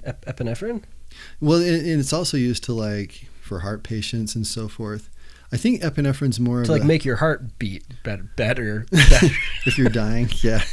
[0.03, 0.83] Ep- epinephrine.
[1.39, 5.09] Well, and and it's also used to like for heart patients and so forth.
[5.51, 8.23] I think epinephrine's more of To like a, make your heart beat better.
[8.35, 8.85] Better.
[8.91, 9.27] better.
[9.65, 10.29] if you're dying.
[10.41, 10.63] Yeah.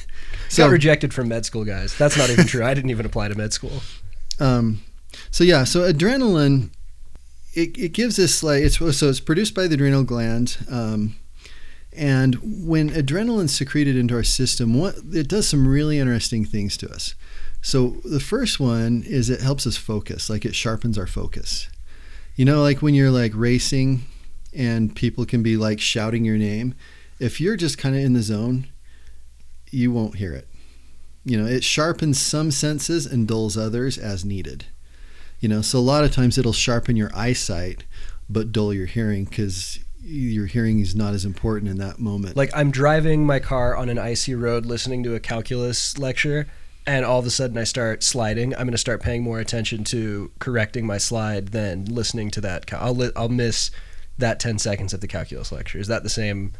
[0.56, 1.96] Got rejected from med school, guys.
[1.96, 2.64] That's not even true.
[2.64, 3.82] I didn't even apply to med school.
[4.40, 4.82] Um,
[5.30, 6.70] so yeah, so adrenaline,
[7.52, 11.14] it, it gives us like it's so it's produced by the adrenal gland, um,
[11.94, 16.90] and when adrenaline's secreted into our system, what it does some really interesting things to
[16.90, 17.14] us.
[17.60, 21.68] So the first one is it helps us focus, like it sharpens our focus.
[22.34, 24.02] You know, like when you're like racing,
[24.52, 26.74] and people can be like shouting your name.
[27.18, 28.68] If you're just kind of in the zone,
[29.70, 30.48] you won't hear it.
[31.24, 34.66] You know, it sharpens some senses and dulls others as needed.
[35.40, 37.84] You know, so a lot of times it'll sharpen your eyesight,
[38.28, 42.36] but dull your hearing because your hearing is not as important in that moment.
[42.36, 46.46] Like I'm driving my car on an icy road, listening to a calculus lecture,
[46.86, 48.54] and all of a sudden I start sliding.
[48.54, 52.72] I'm going to start paying more attention to correcting my slide than listening to that.
[52.72, 53.70] I'll I'll miss
[54.18, 55.78] that 10 seconds of the calculus lecture.
[55.78, 56.52] Is that the same?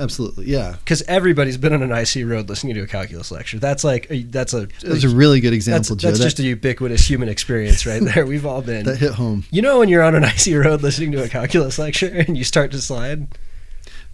[0.00, 0.76] Absolutely, yeah.
[0.78, 3.58] Because everybody's been on an icy road listening to a calculus lecture.
[3.58, 6.08] That's like a, that's a That was a really good that's, example, Joe.
[6.08, 8.24] that's that, just a ubiquitous human experience right there.
[8.24, 8.84] We've all been.
[8.86, 9.44] that hit home.
[9.50, 12.44] You know when you're on an icy road listening to a calculus lecture and you
[12.44, 13.28] start to slide?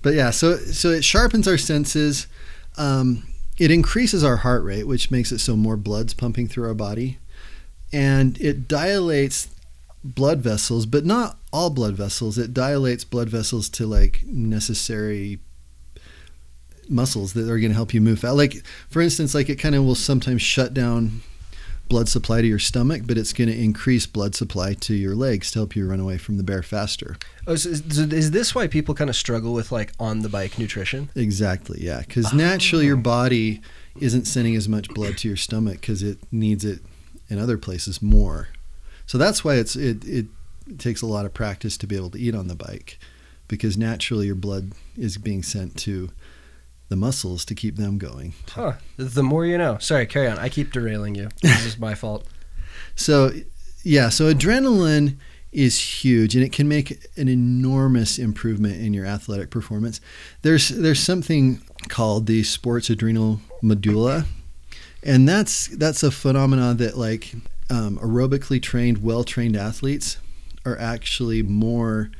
[0.02, 2.26] But yeah, so so it sharpens our senses.
[2.76, 3.22] Um,
[3.56, 7.18] it increases our heart rate, which makes it so more blood's pumping through our body,
[7.92, 9.48] and it dilates
[10.04, 12.38] blood vessels, but not all blood vessels.
[12.38, 15.38] It dilates blood vessels to like necessary
[16.88, 18.36] muscles that are going to help you move fast.
[18.36, 21.22] Like for instance, like it kind of will sometimes shut down
[21.88, 25.52] blood supply to your stomach, but it's going to increase blood supply to your legs
[25.52, 27.16] to help you run away from the bear faster.
[27.46, 30.58] Oh, so is, is this why people kind of struggle with like on the bike
[30.58, 31.10] nutrition?
[31.14, 32.00] Exactly, yeah.
[32.00, 32.36] Because oh.
[32.36, 33.60] naturally, your body
[34.00, 36.80] isn't sending as much blood to your stomach because it needs it
[37.28, 38.48] in other places more.
[39.06, 40.26] So that's why it's it, it
[40.78, 42.98] takes a lot of practice to be able to eat on the bike,
[43.46, 46.10] because naturally your blood is being sent to
[46.88, 48.34] the muscles to keep them going.
[48.48, 48.74] Huh.
[48.96, 49.78] The more you know.
[49.78, 50.38] Sorry, carry on.
[50.38, 51.28] I keep derailing you.
[51.42, 52.26] This is my fault.
[52.98, 53.30] So,
[53.82, 55.18] yeah, so adrenaline
[55.52, 60.00] is huge and it can make an enormous improvement in your athletic performance.
[60.40, 64.24] There's there's something called the sports adrenal medulla
[65.06, 67.34] and that's that's a phenomenon that like
[67.70, 70.18] um, aerobically trained, well-trained athletes
[70.64, 72.10] are actually more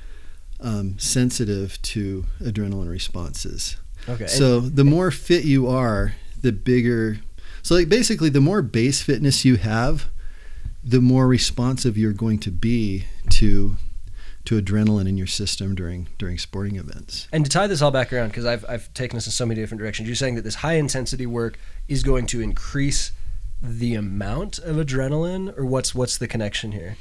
[0.60, 3.76] um, sensitive to adrenaline responses.
[4.08, 4.26] Okay.
[4.26, 7.18] So the more fit you are, the bigger.
[7.62, 10.08] So like basically, the more base fitness you have,
[10.84, 13.76] the more responsive you're going to be to
[14.44, 17.26] to adrenaline in your system during during sporting events.
[17.32, 19.60] And to tie this all back around, because I've I've taken this in so many
[19.60, 20.08] different directions.
[20.08, 23.10] You're saying that this high intensity work is going to increase
[23.60, 26.96] the amount of adrenaline, or what's what's the connection here?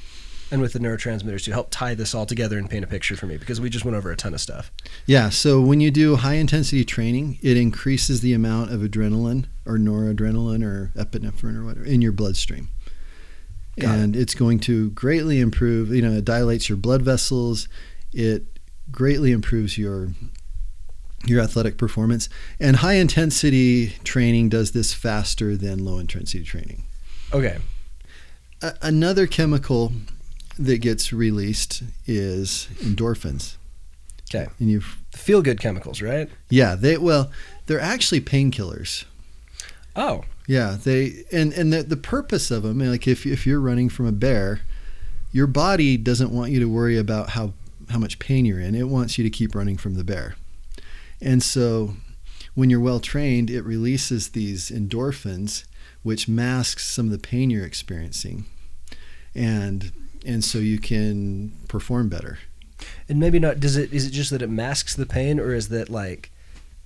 [0.52, 3.26] And with the neurotransmitters to help tie this all together and paint a picture for
[3.26, 4.72] me because we just went over a ton of stuff.
[5.06, 9.78] Yeah, so when you do high intensity training, it increases the amount of adrenaline or
[9.78, 12.70] noradrenaline or epinephrine or whatever in your bloodstream.
[13.80, 14.20] Got and it.
[14.20, 17.68] it's going to greatly improve, you know, it dilates your blood vessels,
[18.14, 18.44] it
[18.92, 20.10] greatly improves your
[21.26, 22.30] your athletic performance.
[22.60, 26.84] And high intensity training does this faster than low intensity training.
[27.34, 27.58] Okay.
[28.62, 29.92] A- another chemical
[30.58, 33.56] that gets released is endorphins.
[34.30, 34.50] Okay.
[34.60, 34.82] And you
[35.12, 36.30] feel good chemicals, right?
[36.50, 37.32] Yeah, they well,
[37.68, 39.06] they're actually painkillers.
[39.96, 40.24] Oh.
[40.48, 44.06] Yeah, they and and the the purpose of them, like if if you're running from
[44.06, 44.62] a bear,
[45.32, 47.54] your body doesn't want you to worry about how
[47.90, 48.76] how much pain you're in.
[48.76, 50.36] It wants you to keep running from the bear.
[51.22, 51.96] And so
[52.54, 55.66] when you're well trained, it releases these endorphins
[56.06, 58.46] which masks some of the pain you're experiencing.
[59.34, 59.92] And
[60.26, 62.40] and so you can perform better.
[63.08, 63.60] And maybe not.
[63.60, 63.94] Does it?
[63.94, 66.32] Is it just that it masks the pain, or is that like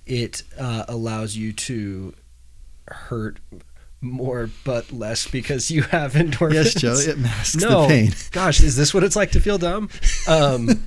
[0.06, 2.14] it uh, allows you to
[2.88, 3.38] hurt
[4.00, 6.52] more but less because you have endorphins?
[6.54, 6.94] Yes, Joe.
[6.94, 8.12] It masks no, the pain.
[8.30, 9.90] Gosh, is this what it's like to feel dumb?
[10.28, 10.84] Um,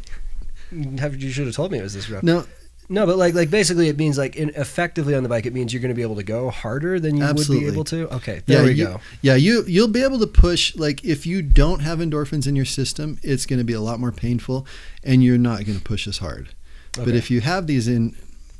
[0.99, 2.23] have, you should have told me it was this rough.
[2.23, 2.45] No,
[2.89, 5.73] no, but like like basically it means like in, effectively on the bike it means
[5.73, 7.65] you're going to be able to go harder than you Absolutely.
[7.65, 8.15] would be able to.
[8.15, 8.99] Okay, there yeah, we you, go.
[9.21, 12.65] Yeah, you you'll be able to push like if you don't have endorphins in your
[12.65, 14.67] system, it's going to be a lot more painful
[15.03, 16.49] and you're not going to push as hard.
[16.97, 17.05] Okay.
[17.05, 18.15] But if you have these in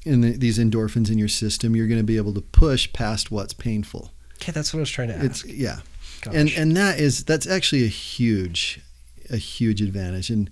[0.06, 3.32] in the, these endorphins in your system, you're going to be able to push past
[3.32, 4.12] what's painful.
[4.36, 5.26] Okay, that's what I was trying to ask.
[5.26, 5.80] It's yeah.
[6.22, 6.34] Gosh.
[6.36, 8.82] And and that is that's actually a huge
[9.30, 10.50] a huge advantage and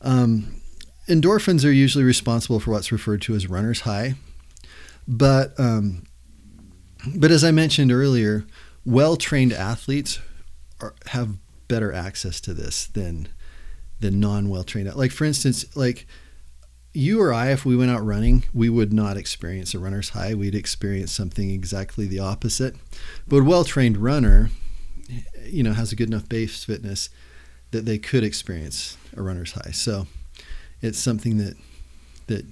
[0.00, 0.59] um
[1.08, 4.14] endorphins are usually responsible for what's referred to as runner's high.
[5.06, 6.04] But um,
[7.16, 8.44] but as I mentioned earlier,
[8.84, 10.20] well trained athletes
[10.80, 11.36] are, have
[11.68, 13.28] better access to this than
[14.00, 14.94] than non well trained.
[14.94, 16.06] Like for instance, like
[16.92, 20.34] you or I, if we went out running, we would not experience a runner's high.
[20.34, 22.76] We'd experience something exactly the opposite.
[23.28, 24.50] But a well trained runner,
[25.44, 27.10] you know, has a good enough base fitness
[27.70, 29.70] that they could experience a runner's high.
[29.70, 30.06] So
[30.82, 31.56] it's something that
[32.26, 32.44] that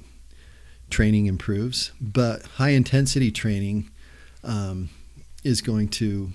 [0.91, 1.93] training improves.
[2.01, 3.91] But high intensity training
[4.45, 4.91] um,
[5.45, 6.33] is going to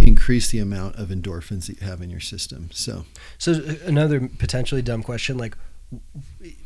[0.00, 2.70] increase the amount of endorphins that you have in your system.
[2.72, 3.04] So,
[3.38, 5.56] so another potentially dumb question, like,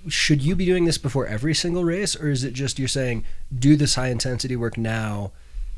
[0.09, 3.24] should you be doing this before every single race, or is it just you're saying
[3.57, 5.32] do this high intensity work now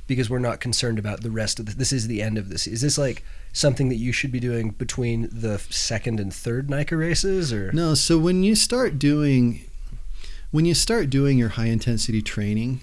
[0.07, 2.67] because we're not concerned about the rest of the, this is the end of this
[2.67, 3.23] is this like
[3.59, 7.73] something that you should be doing between the second and third NICA races or?
[7.73, 9.65] No so when you start doing
[10.51, 12.81] when you start doing your high intensity training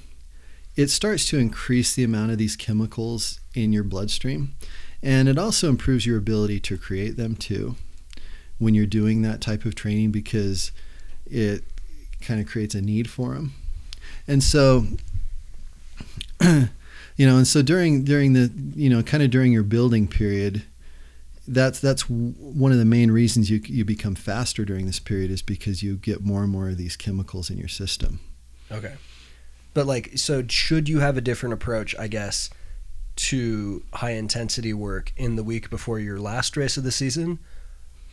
[0.75, 4.53] it starts to increase the amount of these chemicals in your bloodstream.
[5.01, 7.77] And it also improves your ability to create them too
[8.57, 10.71] when you're doing that type of training because
[11.25, 11.63] it
[12.21, 13.53] kind of creates a need for them
[14.27, 14.85] and so
[16.39, 16.65] uh,
[17.15, 20.63] you know and so during during the you know kind of during your building period
[21.47, 25.41] that's that's one of the main reasons you you become faster during this period is
[25.41, 28.19] because you get more and more of these chemicals in your system.
[28.71, 28.95] Okay.
[29.73, 32.49] But like so should you have a different approach i guess
[33.15, 37.39] to high intensity work in the week before your last race of the season?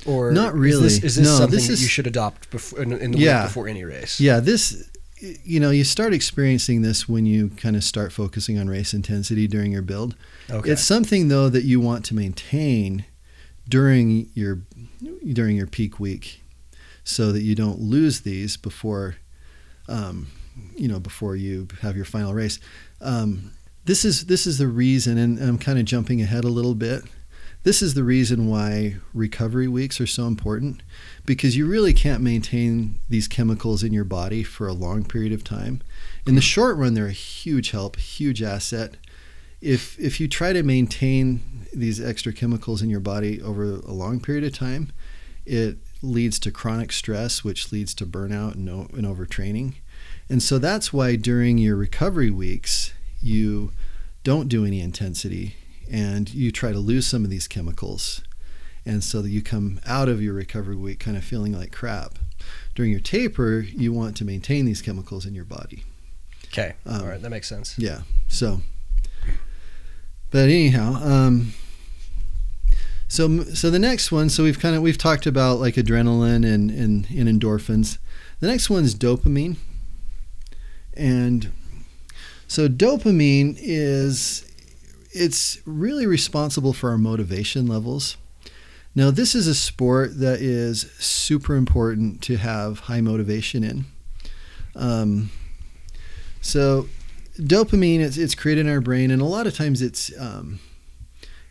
[0.04, 2.50] Or not really is this, is this no, something this is, that you should adopt
[2.50, 4.20] before in, in the yeah, week before any race?
[4.20, 4.90] Yeah this
[5.22, 9.46] you know, you start experiencing this when you kind of start focusing on race intensity
[9.46, 10.16] during your build.
[10.50, 10.70] Okay.
[10.70, 13.04] It's something though that you want to maintain
[13.68, 14.62] during your
[15.32, 16.42] during your peak week,
[17.04, 19.16] so that you don't lose these before,
[19.88, 20.26] um,
[20.76, 22.58] you know, before you have your final race.
[23.00, 23.52] Um,
[23.84, 27.04] this is this is the reason, and I'm kind of jumping ahead a little bit.
[27.64, 30.82] This is the reason why recovery weeks are so important
[31.24, 35.44] because you really can't maintain these chemicals in your body for a long period of
[35.44, 35.80] time.
[36.26, 38.96] In the short run, they're a huge help, huge asset.
[39.60, 44.18] If if you try to maintain these extra chemicals in your body over a long
[44.18, 44.90] period of time,
[45.46, 49.74] it leads to chronic stress, which leads to burnout and, and overtraining.
[50.28, 53.70] And so that's why during your recovery weeks, you
[54.24, 55.54] don't do any intensity
[55.90, 58.22] and you try to lose some of these chemicals.
[58.84, 62.18] And so that you come out of your recovery week kind of feeling like crap.
[62.74, 65.84] During your taper, you want to maintain these chemicals in your body.
[66.46, 66.74] Okay.
[66.84, 67.22] Um, All right.
[67.22, 67.78] That makes sense.
[67.78, 68.00] Yeah.
[68.28, 68.60] So,
[70.30, 71.52] but anyhow, um,
[73.08, 74.28] so so the next one.
[74.28, 77.98] So we've kind of we've talked about like adrenaline and and, and endorphins.
[78.40, 79.56] The next one is dopamine,
[80.94, 81.52] and
[82.48, 84.51] so dopamine is
[85.12, 88.16] it's really responsible for our motivation levels.
[88.94, 93.84] Now, this is a sport that is super important to have high motivation in.
[94.74, 95.30] Um,
[96.40, 96.88] so,
[97.38, 100.60] dopamine it's, it's created in our brain, and a lot of times it's um,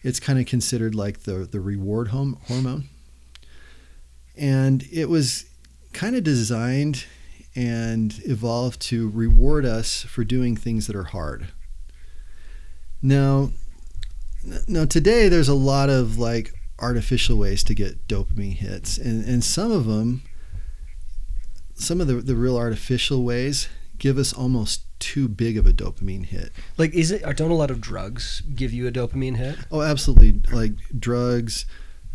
[0.03, 2.89] it's kind of considered like the the reward hom- hormone,
[4.36, 5.45] and it was
[5.93, 7.05] kind of designed
[7.55, 11.47] and evolved to reward us for doing things that are hard.
[13.02, 13.52] Now,
[14.68, 19.43] now today there's a lot of like artificial ways to get dopamine hits, and and
[19.43, 20.24] some of them,
[21.76, 26.26] some of the the real artificial ways give us almost too big of a dopamine
[26.26, 26.52] hit.
[26.78, 27.24] Like, is it?
[27.36, 29.58] Don't a lot of drugs give you a dopamine hit?
[29.72, 30.41] Oh, absolutely.
[30.52, 31.66] Like drugs,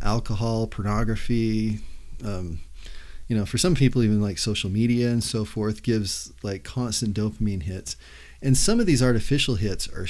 [0.03, 1.81] alcohol, pornography.
[2.25, 2.61] Um,
[3.29, 7.15] you know, for some people, even like social media and so forth gives like constant
[7.15, 7.97] dopamine hits.
[8.47, 10.07] And some of these artificial hits are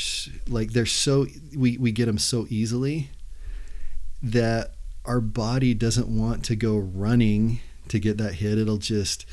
[0.46, 1.26] like they're so
[1.56, 3.08] we we get them so easily
[4.22, 4.72] that
[5.06, 8.58] our body doesn't want to go running to get that hit.
[8.58, 9.24] It'll just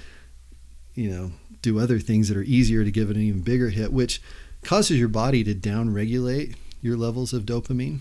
[0.96, 3.92] you know do other things that are easier to give it an even bigger hit,
[3.92, 4.22] which
[4.62, 8.00] causes your body to downregulate your levels of dopamine.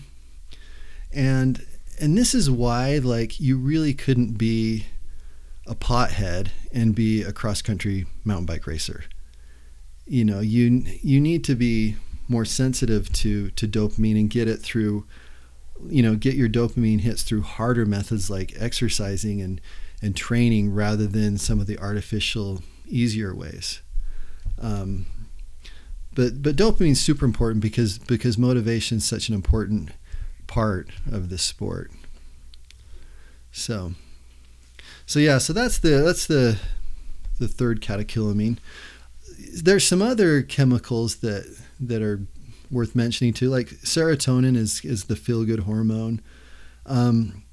[1.11, 1.65] And
[1.99, 4.85] and this is why like you really couldn't be
[5.67, 9.03] a pothead and be a cross country mountain bike racer.
[10.05, 11.95] You know, you you need to be
[12.27, 15.05] more sensitive to to dopamine and get it through
[15.89, 19.59] you know, get your dopamine hits through harder methods like exercising and
[20.01, 23.81] and training rather than some of the artificial easier ways.
[24.61, 25.05] Um,
[26.13, 29.91] but but dopamine's super important because because motivation is such an important
[30.47, 31.91] part of this sport.
[33.51, 33.93] So
[35.05, 36.59] so yeah, so that's the that's the
[37.39, 38.57] the third catecholamine.
[39.53, 41.45] There's some other chemicals that
[41.79, 42.25] that are
[42.71, 43.49] worth mentioning too.
[43.49, 46.21] Like serotonin is is the feel good hormone.
[46.85, 47.43] Um,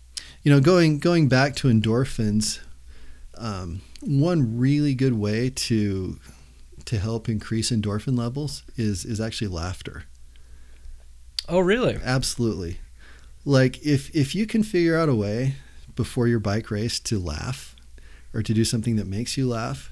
[0.43, 2.61] you know, going going back to endorphins,
[3.37, 6.19] um, one really good way to
[6.87, 10.05] to help increase endorphin levels is is actually laughter.
[11.49, 11.99] Oh, really?
[12.03, 12.79] Absolutely.
[13.45, 15.57] Like if if you can figure out a way
[15.97, 17.75] before your bike race to laugh
[18.33, 19.90] or to do something that makes you laugh,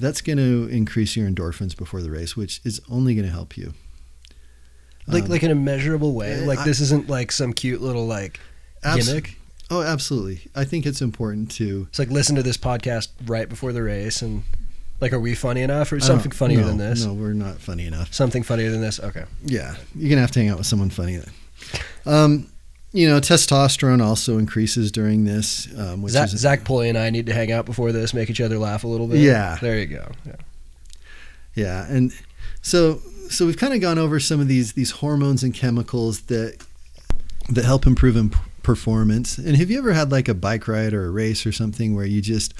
[0.00, 3.56] that's going to increase your endorphins before the race, which is only going to help
[3.56, 3.74] you.
[5.06, 6.42] Like, Um, like in a measurable way.
[6.42, 8.40] uh, Like I- this isn't like some cute little like
[8.82, 9.36] abs- gimmick.
[9.70, 10.40] Oh, absolutely.
[10.54, 14.20] I think it's important to It's like listen to this podcast right before the race
[14.20, 14.42] and
[15.00, 17.04] like, are we funny enough or something funnier no, than this?
[17.04, 18.12] No, we're not funny enough.
[18.12, 18.98] Something funnier than this.
[19.00, 19.24] Okay.
[19.44, 21.16] Yeah, you're gonna have to hang out with someone funny.
[21.16, 21.30] Then.
[22.04, 22.46] Um,
[22.92, 27.10] you know, testosterone also increases during this, um, which Zach, is Zach Pulley and I
[27.10, 29.18] need to hang out before this, make each other laugh a little bit.
[29.18, 29.58] Yeah.
[29.60, 30.10] There you go.
[30.26, 30.36] Yeah.
[31.54, 32.12] Yeah, and
[32.62, 36.64] so so we've kind of gone over some of these these hormones and chemicals that
[37.48, 39.38] that help improve imp- performance.
[39.38, 42.06] And have you ever had like a bike ride or a race or something where
[42.06, 42.54] you just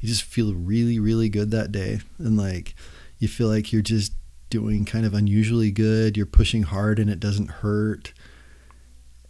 [0.00, 2.74] you just feel really really good that day and like
[3.18, 4.12] you feel like you're just
[4.50, 8.12] doing kind of unusually good, you're pushing hard and it doesn't hurt.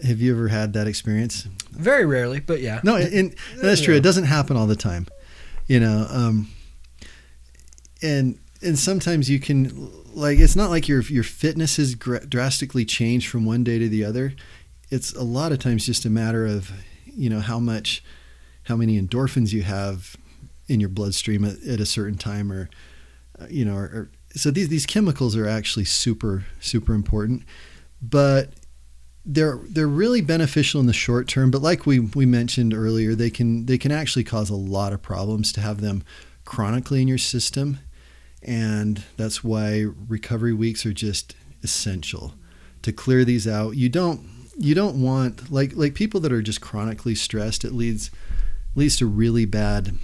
[0.04, 1.46] Have you ever had that experience?
[1.70, 2.80] Very rarely, but yeah.
[2.82, 3.94] No, and that's true.
[3.94, 5.06] It doesn't happen all the time,
[5.66, 6.06] you know.
[6.10, 6.48] Um,
[8.02, 12.84] and and sometimes you can like it's not like your your fitness has gra- drastically
[12.84, 14.34] changed from one day to the other.
[14.90, 16.70] It's a lot of times just a matter of
[17.06, 18.02] you know how much
[18.64, 20.16] how many endorphins you have
[20.68, 22.68] in your bloodstream at, at a certain time or
[23.40, 27.42] uh, you know, are, are, so these these chemicals are actually super super important,
[28.00, 28.50] but
[29.26, 31.50] they're they're really beneficial in the short term.
[31.50, 35.02] But like we we mentioned earlier, they can they can actually cause a lot of
[35.02, 36.04] problems to have them
[36.44, 37.80] chronically in your system,
[38.42, 42.34] and that's why recovery weeks are just essential
[42.82, 43.76] to clear these out.
[43.76, 44.20] You don't
[44.56, 47.64] you don't want like like people that are just chronically stressed.
[47.64, 48.12] It leads
[48.76, 49.98] leads to really bad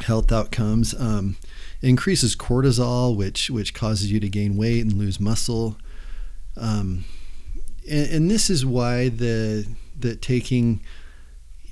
[0.00, 0.92] health outcomes.
[0.94, 1.36] Um,
[1.82, 5.76] increases cortisol, which which causes you to gain weight and lose muscle.
[6.56, 7.04] Um,
[7.90, 9.66] and, and this is why the
[9.98, 10.80] that taking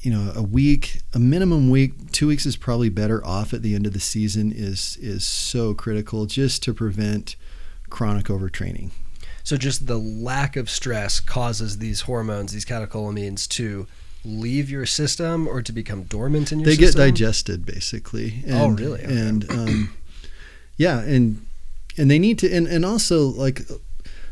[0.00, 3.74] you know a week a minimum week two weeks is probably better off at the
[3.74, 7.36] end of the season is is so critical just to prevent
[7.90, 8.90] chronic overtraining
[9.42, 13.86] so just the lack of stress causes these hormones these catecholamines to
[14.24, 16.82] leave your system or to become dormant in your system?
[16.82, 17.00] they system?
[17.00, 19.18] get digested basically oh really okay.
[19.18, 19.94] and um,
[20.76, 21.44] yeah and
[21.98, 23.62] and they need to and, and also like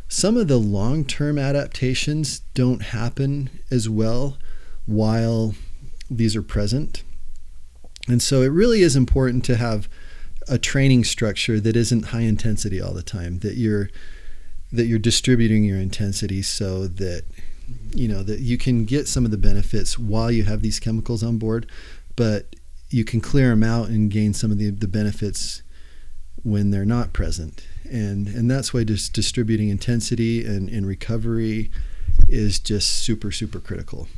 [0.09, 4.39] some of the long-term adaptations don't happen as well
[4.87, 5.55] while
[6.11, 7.03] these are present.
[8.09, 9.89] And so it really is important to have
[10.49, 13.91] a training structure that isn't high intensity all the time, that you're
[14.71, 17.25] that you're distributing your intensity so that
[17.95, 21.23] you know that you can get some of the benefits while you have these chemicals
[21.23, 21.71] on board,
[22.17, 22.57] but
[22.91, 25.63] you can clear them out and gain some of the, the benefits
[26.43, 27.67] when they're not present.
[27.91, 31.71] And and that's why just distributing intensity and, and recovery
[32.29, 34.09] is just super, super critical.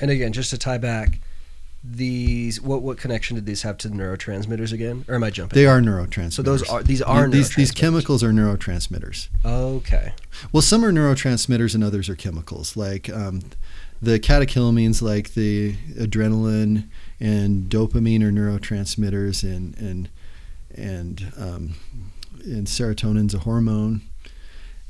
[0.00, 1.20] And again, just to tie back,
[1.82, 5.04] these what what connection did these have to the neurotransmitters again?
[5.08, 5.56] Or am I jumping?
[5.56, 6.32] They are neurotransmitters.
[6.32, 9.28] So those are these are these these chemicals are neurotransmitters.
[9.44, 10.12] Okay.
[10.52, 12.76] Well, some are neurotransmitters and others are chemicals.
[12.76, 13.42] Like um,
[14.02, 16.88] the catecholamines, like the adrenaline
[17.20, 20.08] and dopamine, are neurotransmitters, and and
[20.74, 21.74] and um,
[22.48, 24.02] and serotonin's a hormone.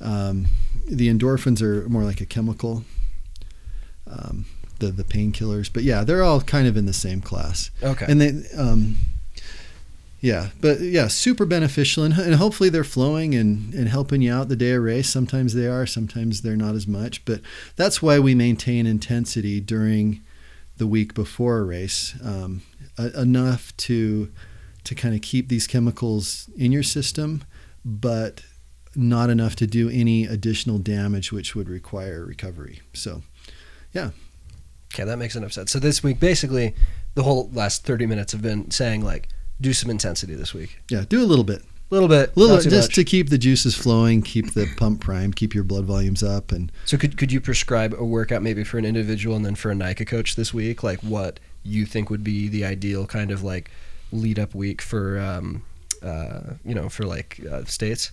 [0.01, 0.47] Um,
[0.87, 2.85] the endorphins are more like a chemical.
[4.07, 4.47] Um,
[4.79, 7.71] the the painkillers, but yeah, they're all kind of in the same class.
[7.83, 8.07] Okay.
[8.09, 8.97] And they, um,
[10.21, 14.49] yeah, but yeah, super beneficial, and, and hopefully they're flowing and and helping you out
[14.49, 15.09] the day of race.
[15.09, 17.41] Sometimes they are, sometimes they're not as much, but
[17.77, 20.23] that's why we maintain intensity during
[20.77, 22.63] the week before a race, um,
[23.17, 24.31] enough to
[24.85, 27.45] to kind of keep these chemicals in your system,
[27.85, 28.43] but
[28.95, 32.81] not enough to do any additional damage, which would require recovery.
[32.93, 33.23] So,
[33.93, 34.11] yeah.
[34.93, 35.71] Okay, that makes enough sense.
[35.71, 36.75] So this week, basically,
[37.15, 39.29] the whole last thirty minutes have been saying like,
[39.61, 40.81] do some intensity this week.
[40.91, 41.63] Yeah, do a little bit.
[41.91, 42.95] A little bit, little bit, just much.
[42.97, 46.71] to keep the juices flowing, keep the pump primed, keep your blood volumes up, and
[46.85, 49.75] so could could you prescribe a workout maybe for an individual and then for a
[49.75, 53.71] NICA coach this week, like what you think would be the ideal kind of like
[54.13, 55.63] lead up week for um,
[56.03, 58.13] uh, you know for like uh, states?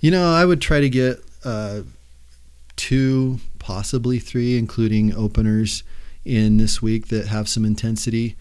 [0.00, 1.82] You know, I would try to get uh,
[2.76, 5.82] two, possibly three, including openers
[6.24, 8.36] in this week that have some intensity.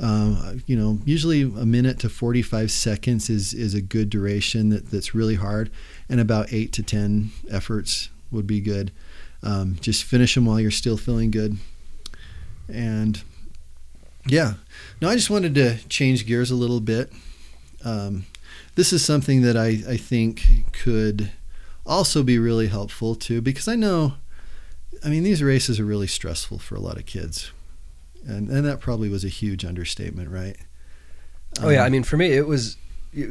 [0.00, 4.90] Uh, you know, usually a minute to 45 seconds is, is a good duration that,
[4.90, 5.70] that's really hard,
[6.08, 8.92] and about eight to 10 efforts would be good.
[9.42, 11.56] Um, just finish them while you're still feeling good.
[12.68, 13.22] And
[14.26, 14.54] yeah,
[15.00, 17.12] no, I just wanted to change gears a little bit.
[17.84, 18.26] Um,
[18.74, 21.30] this is something that I, I think could
[21.86, 24.14] also be really helpful too, because I know,
[25.04, 27.52] I mean, these races are really stressful for a lot of kids.
[28.26, 30.56] And, and that probably was a huge understatement, right?
[31.58, 32.76] Um, oh yeah, I um, mean, for me, it was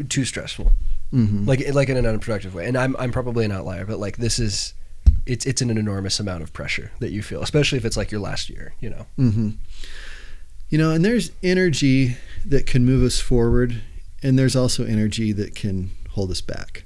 [0.10, 0.72] too stressful,
[1.14, 1.46] mm-hmm.
[1.46, 2.66] like like in an unproductive way.
[2.68, 4.74] And I'm I'm probably an outlier, but like this is,
[5.26, 8.20] it's it's an enormous amount of pressure that you feel, especially if it's like your
[8.20, 9.06] last year, you know.
[9.18, 9.50] Mm-hmm.
[10.70, 13.82] You know, and there's energy that can move us forward,
[14.22, 16.84] and there's also energy that can hold us back.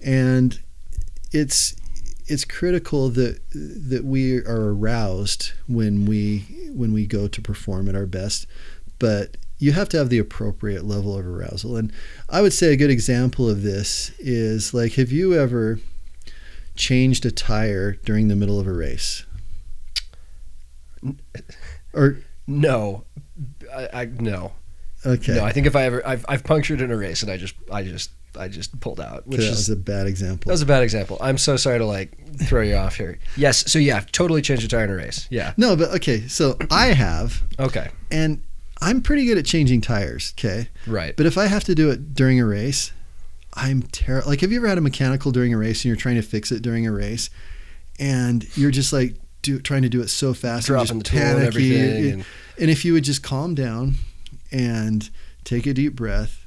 [0.00, 0.60] And
[1.32, 1.76] it's
[2.26, 7.94] it's critical that that we are aroused when we when we go to perform at
[7.94, 8.46] our best,
[8.98, 11.76] but you have to have the appropriate level of arousal.
[11.76, 11.92] And
[12.30, 15.80] I would say a good example of this is like have you ever
[16.76, 19.24] changed a tire during the middle of a race?
[21.92, 23.04] Or no,
[23.74, 24.52] I, I no.
[25.04, 25.34] Okay.
[25.34, 27.54] No, I think if I ever I've, I've punctured in a race and I just
[27.72, 30.48] I just I just pulled out, which that was a bad example.
[30.48, 31.18] That was a bad example.
[31.20, 33.18] I'm so sorry to like throw you off here.
[33.36, 35.26] Yes, so yeah, totally changed a tire in a race.
[35.30, 35.54] Yeah.
[35.56, 37.42] No, but okay, so I have.
[37.58, 37.90] Okay.
[38.10, 38.42] And
[38.80, 40.32] I'm pretty good at changing tires.
[40.38, 40.68] Okay.
[40.86, 41.16] Right.
[41.16, 42.92] But if I have to do it during a race,
[43.54, 44.28] I'm terrible.
[44.28, 46.52] Like, have you ever had a mechanical during a race and you're trying to fix
[46.52, 47.30] it during a race,
[47.98, 51.42] and you're just like do, trying to do it so fast, dropping the tool and
[51.42, 52.12] everything.
[52.12, 52.24] and,
[52.58, 53.96] and if you would just calm down
[54.52, 55.10] and
[55.44, 56.46] take a deep breath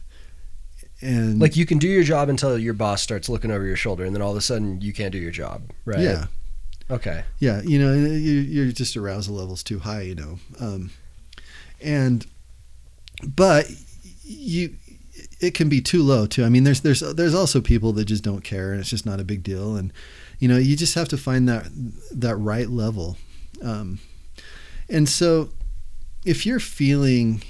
[1.01, 4.05] and Like you can do your job until your boss starts looking over your shoulder,
[4.05, 5.99] and then all of a sudden you can't do your job, right?
[5.99, 6.25] yeah,
[6.89, 7.23] Okay.
[7.39, 8.07] yeah, you know, you,
[8.39, 10.91] you're just arousal levels too high, you know, um,
[11.81, 12.25] and
[13.27, 13.69] but
[14.23, 14.75] you
[15.41, 16.45] it can be too low too.
[16.45, 19.19] I mean, there's there's there's also people that just don't care, and it's just not
[19.19, 19.91] a big deal, and
[20.39, 21.67] you know, you just have to find that
[22.11, 23.17] that right level,
[23.61, 23.99] um,
[24.89, 25.49] and so
[26.25, 27.43] if you're feeling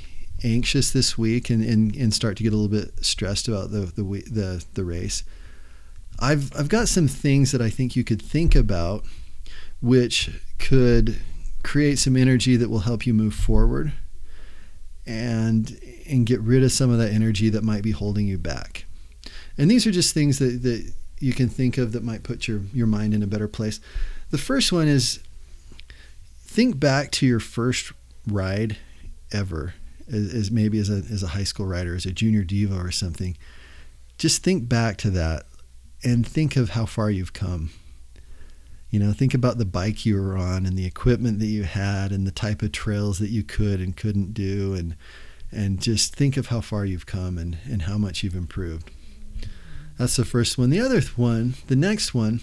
[0.43, 3.81] anxious this week and, and, and start to get a little bit stressed about the
[3.81, 5.23] the the the race,
[6.19, 9.05] I've I've got some things that I think you could think about,
[9.81, 10.29] which
[10.59, 11.19] could
[11.63, 13.93] create some energy that will help you move forward,
[15.05, 18.85] and and get rid of some of that energy that might be holding you back.
[19.57, 22.61] And these are just things that that you can think of that might put your
[22.73, 23.79] your mind in a better place.
[24.31, 25.19] The first one is
[26.45, 27.93] think back to your first
[28.27, 28.77] ride
[29.31, 29.73] ever
[30.11, 32.91] as, as maybe as a, as a high school writer, as a junior diva or
[32.91, 33.37] something,
[34.17, 35.45] just think back to that
[36.03, 37.71] and think of how far you've come.
[38.89, 42.11] You know, think about the bike you were on and the equipment that you had
[42.11, 44.95] and the type of trails that you could and couldn't do and
[45.51, 48.89] and just think of how far you've come and, and how much you've improved.
[49.97, 50.71] That's the first one.
[50.71, 52.41] The other th- one, the next one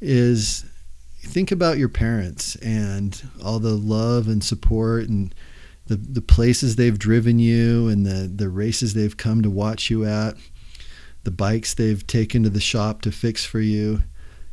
[0.00, 0.64] is
[1.20, 5.34] think about your parents and all the love and support and
[5.86, 10.04] the, the places they've driven you and the, the races they've come to watch you
[10.04, 10.34] at,
[11.24, 14.02] the bikes they've taken to the shop to fix for you.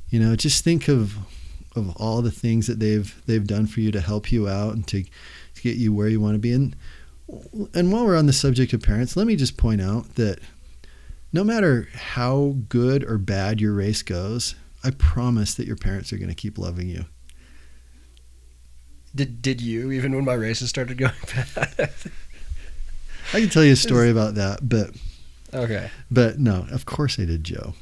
[0.09, 1.17] You know, just think of
[1.75, 4.87] of all the things that they've they've done for you to help you out and
[4.87, 6.51] to, to get you where you want to be.
[6.51, 6.75] And
[7.73, 10.39] and while we're on the subject of parents, let me just point out that
[11.31, 16.17] no matter how good or bad your race goes, I promise that your parents are
[16.17, 17.05] going to keep loving you.
[19.13, 21.13] Did did you even when my races started going
[21.55, 21.91] bad?
[23.33, 24.91] I can tell you a story about that, but
[25.53, 25.89] okay.
[26.09, 27.73] but no, of course I did, Joe.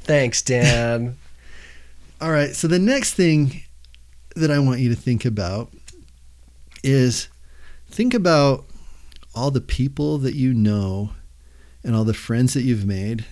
[0.00, 1.16] Thanks, Dan.
[2.20, 3.62] All right, so the next thing
[4.34, 5.70] that I want you to think about
[6.82, 7.28] is
[7.88, 8.64] think about
[9.34, 11.10] all the people that you know
[11.84, 13.24] and all the friends that you've made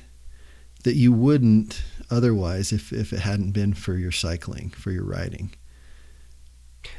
[0.84, 5.51] that you wouldn't otherwise if, if it hadn't been for your cycling, for your riding.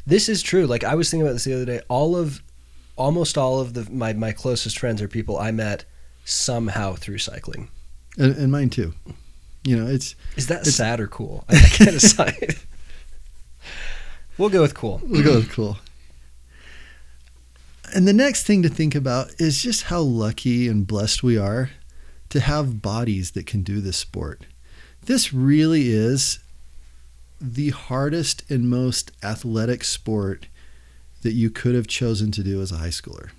[0.05, 0.65] This is true.
[0.67, 1.81] Like I was thinking about this the other day.
[1.89, 2.41] All of,
[2.95, 5.85] almost all of the my my closest friends are people I met
[6.25, 7.69] somehow through cycling.
[8.17, 8.93] And, and mine too.
[9.63, 11.43] You know, it's Is that It's- sad or cool?
[11.49, 12.55] I can't decide.
[14.37, 15.01] we'll go with cool.
[15.03, 15.77] We'll go with cool.
[17.93, 21.69] And the next thing to think about is just how lucky and blessed we are
[22.29, 24.45] to have bodies that can do this sport.
[25.05, 26.39] This really is
[27.39, 30.47] the hardest and most athletic sport
[31.21, 33.29] that you could have chosen to do as a high schooler.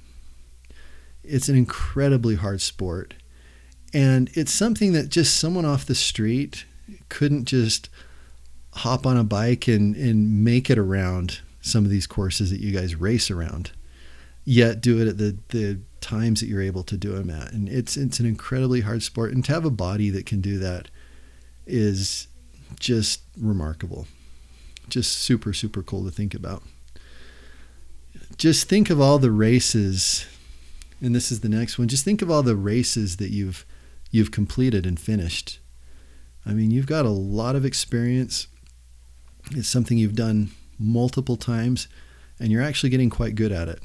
[1.23, 3.15] It's an incredibly hard sport.
[3.93, 6.65] And it's something that just someone off the street
[7.09, 7.89] couldn't just
[8.73, 12.73] hop on a bike and, and make it around some of these courses that you
[12.73, 13.73] guys race around,
[14.45, 17.53] yet do it at the, the times that you're able to do them at.
[17.53, 19.33] And it's it's an incredibly hard sport.
[19.33, 20.89] And to have a body that can do that
[21.67, 22.29] is
[22.79, 24.07] just remarkable.
[24.89, 26.63] Just super, super cool to think about.
[28.37, 30.27] Just think of all the races,
[31.01, 31.89] and this is the next one.
[31.89, 33.67] Just think of all the races that you've
[34.11, 35.59] you've completed and finished.
[36.47, 38.47] I mean, you've got a lot of experience.
[39.51, 41.89] It's something you've done multiple times,
[42.39, 43.83] and you're actually getting quite good at it.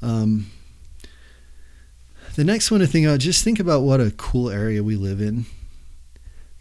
[0.00, 0.50] Um,
[2.34, 5.20] the next one to think about, just think about what a cool area we live
[5.20, 5.46] in.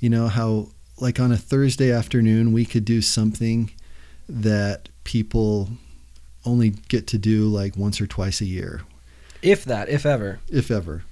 [0.02, 0.68] You know, how,
[1.00, 3.72] like, on a Thursday afternoon, we could do something
[4.28, 5.70] that people
[6.46, 8.82] only get to do like once or twice a year,
[9.42, 10.40] If that, if ever.
[10.50, 11.04] if ever.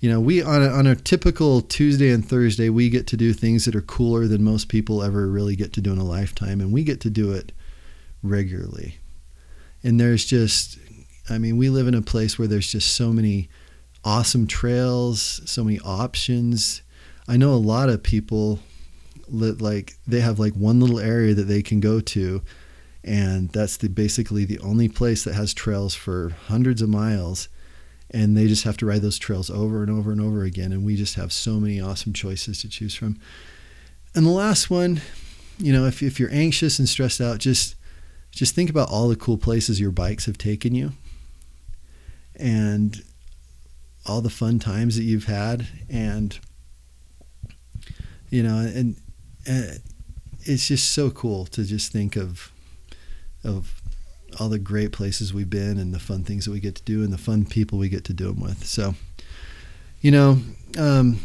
[0.00, 3.32] You know, we on a, on a typical Tuesday and Thursday, we get to do
[3.32, 6.60] things that are cooler than most people ever really get to do in a lifetime,
[6.60, 7.52] and we get to do it
[8.22, 8.96] regularly.
[9.82, 10.78] And there's just,
[11.30, 13.48] I mean, we live in a place where there's just so many
[14.04, 16.82] awesome trails, so many options.
[17.28, 18.60] I know a lot of people
[19.30, 22.42] that like they have like one little area that they can go to
[23.04, 27.48] and that's the basically the only place that has trails for hundreds of miles
[28.10, 30.84] and they just have to ride those trails over and over and over again and
[30.84, 33.18] we just have so many awesome choices to choose from.
[34.14, 35.02] And the last one
[35.58, 37.74] you know if, if you're anxious and stressed out just
[38.30, 40.92] just think about all the cool places your bikes have taken you
[42.36, 43.02] and
[44.06, 46.38] all the fun times that you've had and
[48.30, 48.96] you know and,
[49.46, 49.80] and
[50.42, 52.52] it's just so cool to just think of
[53.44, 53.80] of
[54.38, 57.02] all the great places we've been and the fun things that we get to do
[57.02, 58.64] and the fun people we get to do them with.
[58.64, 58.94] So
[60.00, 60.38] You know,
[60.76, 61.18] um,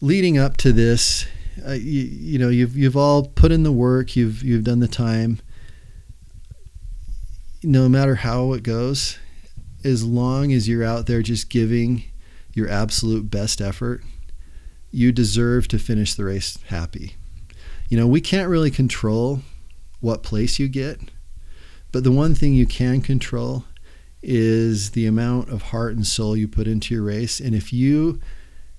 [0.00, 1.26] leading up to this,
[1.66, 4.14] uh, you, you know, you've you've all put in the work.
[4.14, 5.40] You've you've done the time.
[7.64, 9.18] No matter how it goes,
[9.84, 12.04] as long as you're out there just giving
[12.54, 14.02] your absolute best effort,
[14.90, 17.16] you deserve to finish the race happy.
[17.88, 19.40] You know, we can't really control
[20.00, 21.00] what place you get,
[21.92, 23.64] but the one thing you can control
[24.22, 27.40] is the amount of heart and soul you put into your race.
[27.40, 28.20] And if you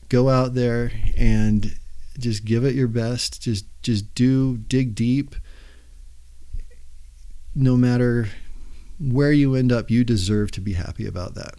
[0.10, 1.76] go out there and
[2.20, 5.36] just give it your best, just just do dig deep,
[7.56, 8.30] no matter
[9.00, 11.56] where you end up, you deserve to be happy about that.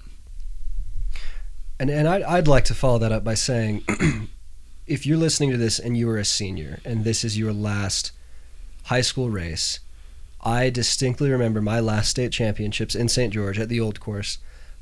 [1.80, 3.82] And and I'd, I'd like to follow that up by saying,
[4.86, 8.12] if you're listening to this and you are a senior and this is your last
[8.84, 9.80] high school race,
[10.40, 13.32] I distinctly remember my last state championships in St.
[13.32, 14.38] George at the old course.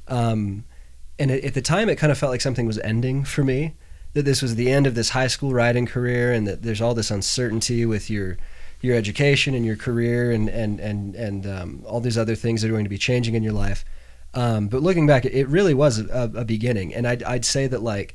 [0.08, 0.64] Um,
[1.18, 3.74] and at the time, it kind of felt like something was ending for me.
[4.14, 6.94] That this was the end of this high school riding career, and that there's all
[6.94, 8.38] this uncertainty with your
[8.80, 12.68] your education and your career, and and and and um, all these other things that
[12.68, 13.84] are going to be changing in your life.
[14.32, 17.82] Um, but looking back, it really was a, a beginning, and I'd, I'd say that
[17.82, 18.14] like,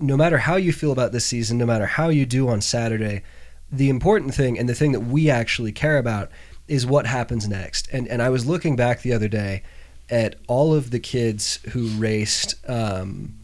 [0.00, 3.22] no matter how you feel about this season, no matter how you do on Saturday,
[3.70, 6.30] the important thing and the thing that we actually care about
[6.68, 7.88] is what happens next.
[7.92, 9.62] And and I was looking back the other day
[10.08, 13.34] at all of the kids who raced um,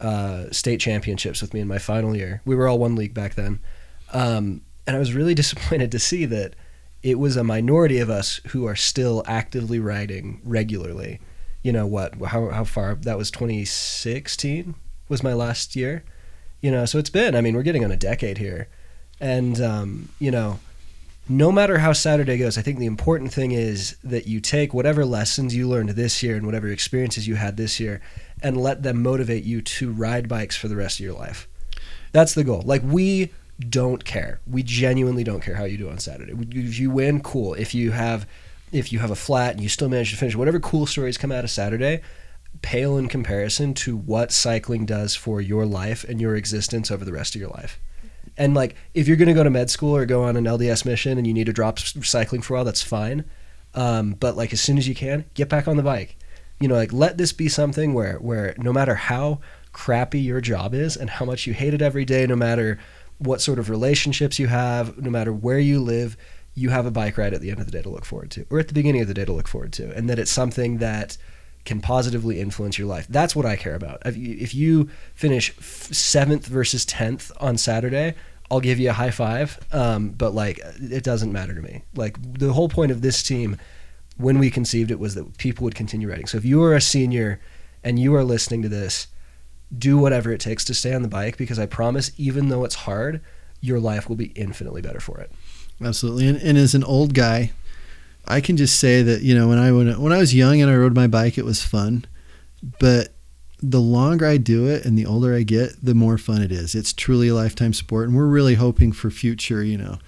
[0.00, 2.40] uh, state championships with me in my final year.
[2.44, 3.60] We were all one league back then,
[4.12, 6.54] um, and I was really disappointed to see that
[7.02, 11.20] it was a minority of us who are still actively riding regularly.
[11.62, 12.14] You know what?
[12.26, 12.94] How how far?
[12.94, 14.74] That was 2016
[15.12, 16.02] was my last year.
[16.60, 17.36] You know, so it's been.
[17.36, 18.68] I mean, we're getting on a decade here,
[19.20, 20.58] and um, you know,
[21.28, 25.04] no matter how Saturday goes, I think the important thing is that you take whatever
[25.04, 28.00] lessons you learned this year and whatever experiences you had this year,
[28.42, 31.48] and let them motivate you to ride bikes for the rest of your life.
[32.12, 32.62] That's the goal.
[32.64, 34.40] Like we don't care.
[34.46, 36.32] We genuinely don't care how you do on Saturday.
[36.32, 37.54] If you win, cool.
[37.54, 38.26] If you have
[38.70, 41.30] if you have a flat and you still manage to finish whatever cool stories come
[41.30, 42.00] out of Saturday,
[42.62, 47.12] pale in comparison to what cycling does for your life and your existence over the
[47.12, 47.80] rest of your life.
[48.36, 50.86] And like if you're going to go to med school or go on an LDS
[50.86, 53.24] mission and you need to drop cycling for a while, that's fine.
[53.74, 56.16] Um, but like as soon as you can, get back on the bike.
[56.60, 59.40] You know, like let this be something where where no matter how
[59.72, 62.78] crappy your job is and how much you hate it every day, no matter
[63.18, 66.16] what sort of relationships you have, no matter where you live,
[66.54, 68.46] you have a bike ride at the end of the day to look forward to,
[68.50, 70.78] or at the beginning of the day to look forward to, and that it's something
[70.78, 71.16] that
[71.64, 73.06] can positively influence your life.
[73.08, 74.02] That's what I care about.
[74.04, 78.14] If you, finish seventh versus tenth on Saturday,
[78.50, 79.58] I'll give you a high five.
[79.72, 81.84] Um, but like, it doesn't matter to me.
[81.94, 83.58] Like the whole point of this team,
[84.16, 86.26] when we conceived it, was that people would continue riding.
[86.26, 87.40] So if you are a senior
[87.84, 89.06] and you are listening to this,
[89.76, 92.74] do whatever it takes to stay on the bike because I promise, even though it's
[92.74, 93.22] hard,
[93.60, 95.32] your life will be infinitely better for it.
[95.82, 96.28] Absolutely.
[96.28, 97.52] And, and as an old guy,
[98.26, 100.70] I can just say that you know when I when, when I was young and
[100.70, 102.04] I rode my bike, it was fun,
[102.78, 103.08] but
[103.62, 106.74] the longer I do it and the older I get, the more fun it is.
[106.74, 109.98] It's truly a lifetime sport, and we're really hoping for future, you know,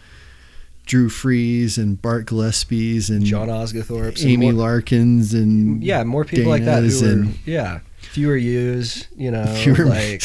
[0.86, 6.50] Drew Freeze and Bart Gillespie's and John Osgathorpe, Amy more, Larkins, and yeah, more people
[6.50, 6.82] like that.
[6.82, 10.22] Who and, are, yeah, fewer use, you know, fewer like.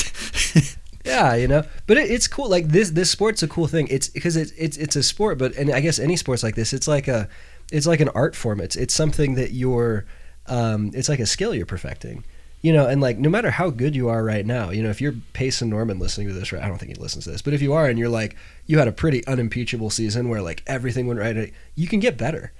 [1.05, 2.49] yeah, you know, but it, it's cool.
[2.49, 3.87] Like this, this sport's a cool thing.
[3.89, 6.73] It's because it's it's it's a sport, but and I guess any sports like this,
[6.73, 7.29] it's like a,
[7.72, 8.59] it's like an art form.
[8.59, 10.05] It's it's something that you're,
[10.47, 12.24] um, it's like a skill you're perfecting
[12.61, 14.99] you know, and like no matter how good you are right now, you know, if
[14.99, 16.61] you're Payson Norman listening to this, right?
[16.61, 18.78] I don't think he listens to this, but if you are and you're like, you
[18.80, 22.51] had a pretty unimpeachable season where like everything went right, you can get better.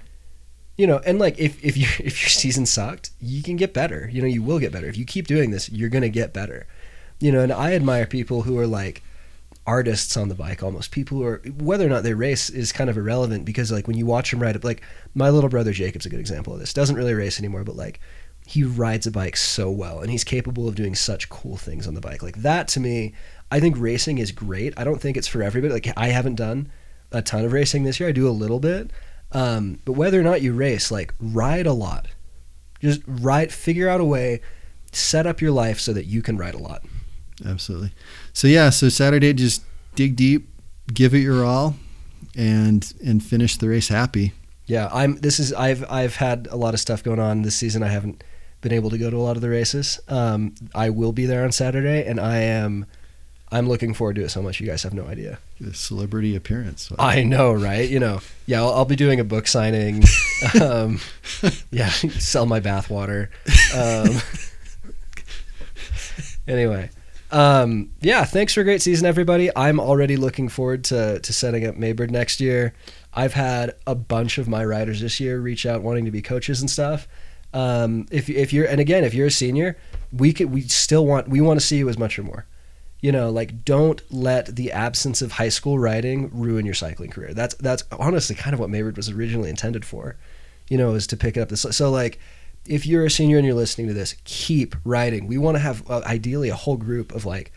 [0.78, 4.08] You know, and like if if you if your season sucked, you can get better.
[4.10, 5.70] You know, you will get better if you keep doing this.
[5.70, 6.66] You're gonna get better.
[7.18, 9.02] You know, and I admire people who are like
[9.66, 12.90] artists on the bike almost people who are whether or not they race is kind
[12.90, 14.82] of irrelevant because like when you watch them ride it like
[15.14, 18.00] my little brother jacob's a good example of this doesn't really race anymore but like
[18.50, 21.94] he rides a bike so well and he's capable of doing such cool things on
[21.94, 22.20] the bike.
[22.20, 23.14] Like that to me,
[23.52, 24.74] I think racing is great.
[24.76, 25.72] I don't think it's for everybody.
[25.72, 26.72] Like I haven't done
[27.12, 28.08] a ton of racing this year.
[28.08, 28.90] I do a little bit.
[29.30, 32.08] Um, but whether or not you race, like ride a lot.
[32.80, 34.40] Just ride, figure out a way,
[34.90, 36.82] set up your life so that you can ride a lot.
[37.46, 37.92] Absolutely.
[38.32, 39.62] So yeah, so Saturday, just
[39.94, 40.48] dig deep,
[40.92, 41.76] give it your all,
[42.36, 44.32] and and finish the race happy.
[44.66, 45.16] Yeah, I'm.
[45.16, 47.82] This is I've I've had a lot of stuff going on this season.
[47.82, 48.22] I haven't
[48.60, 49.98] been able to go to a lot of the races.
[50.08, 52.86] Um, I will be there on Saturday, and I am.
[53.52, 54.60] I'm looking forward to it so much.
[54.60, 55.40] You guys have no idea.
[55.60, 56.88] The celebrity appearance.
[56.88, 56.98] Wow.
[57.00, 57.90] I know, right?
[57.90, 58.60] You know, yeah.
[58.60, 60.04] I'll, I'll be doing a book signing.
[60.62, 61.00] um,
[61.72, 63.26] yeah, sell my bathwater.
[63.74, 64.22] Um,
[66.46, 66.90] anyway,
[67.30, 69.50] um, yeah, thanks for a great season, everybody.
[69.54, 72.74] I'm already looking forward to to setting up Maybird next year.
[73.12, 76.60] I've had a bunch of my riders this year reach out wanting to be coaches
[76.60, 77.08] and stuff.
[77.52, 79.76] Um, if if you're and again, if you're a senior,
[80.12, 82.46] we could we still want we want to see you as much or more.
[83.00, 87.32] You know, like don't let the absence of high school riding ruin your cycling career.
[87.32, 90.16] That's that's honestly kind of what Maybird was originally intended for.
[90.68, 91.62] You know, is to pick it up this.
[91.62, 92.20] So like,
[92.66, 95.26] if you're a senior and you're listening to this, keep riding.
[95.26, 97.52] We want to have uh, ideally a whole group of like.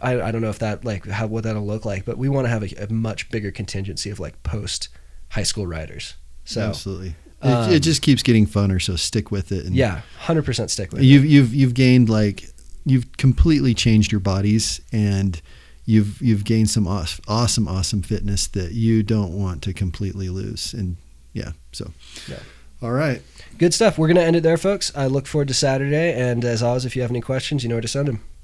[0.00, 2.46] I, I don't know if that like how what that'll look like, but we want
[2.46, 4.88] to have a, a much bigger contingency of like post
[5.30, 6.14] high school riders.
[6.46, 7.14] So Absolutely.
[7.42, 9.66] It, um, it just keeps getting funner, so stick with it.
[9.66, 11.04] And yeah, hundred percent stick with it.
[11.04, 12.48] you've you've you've gained like
[12.86, 15.42] you've completely changed your bodies and
[15.84, 20.72] you've you've gained some awes- awesome awesome fitness that you don't want to completely lose
[20.72, 20.96] and
[21.34, 21.90] yeah so
[22.28, 22.38] Yeah.
[22.80, 23.20] all right
[23.58, 23.96] Good stuff.
[23.96, 24.92] We're gonna end it there, folks.
[24.94, 27.76] I look forward to Saturday, and as always, if you have any questions, you know
[27.76, 28.22] where to send them.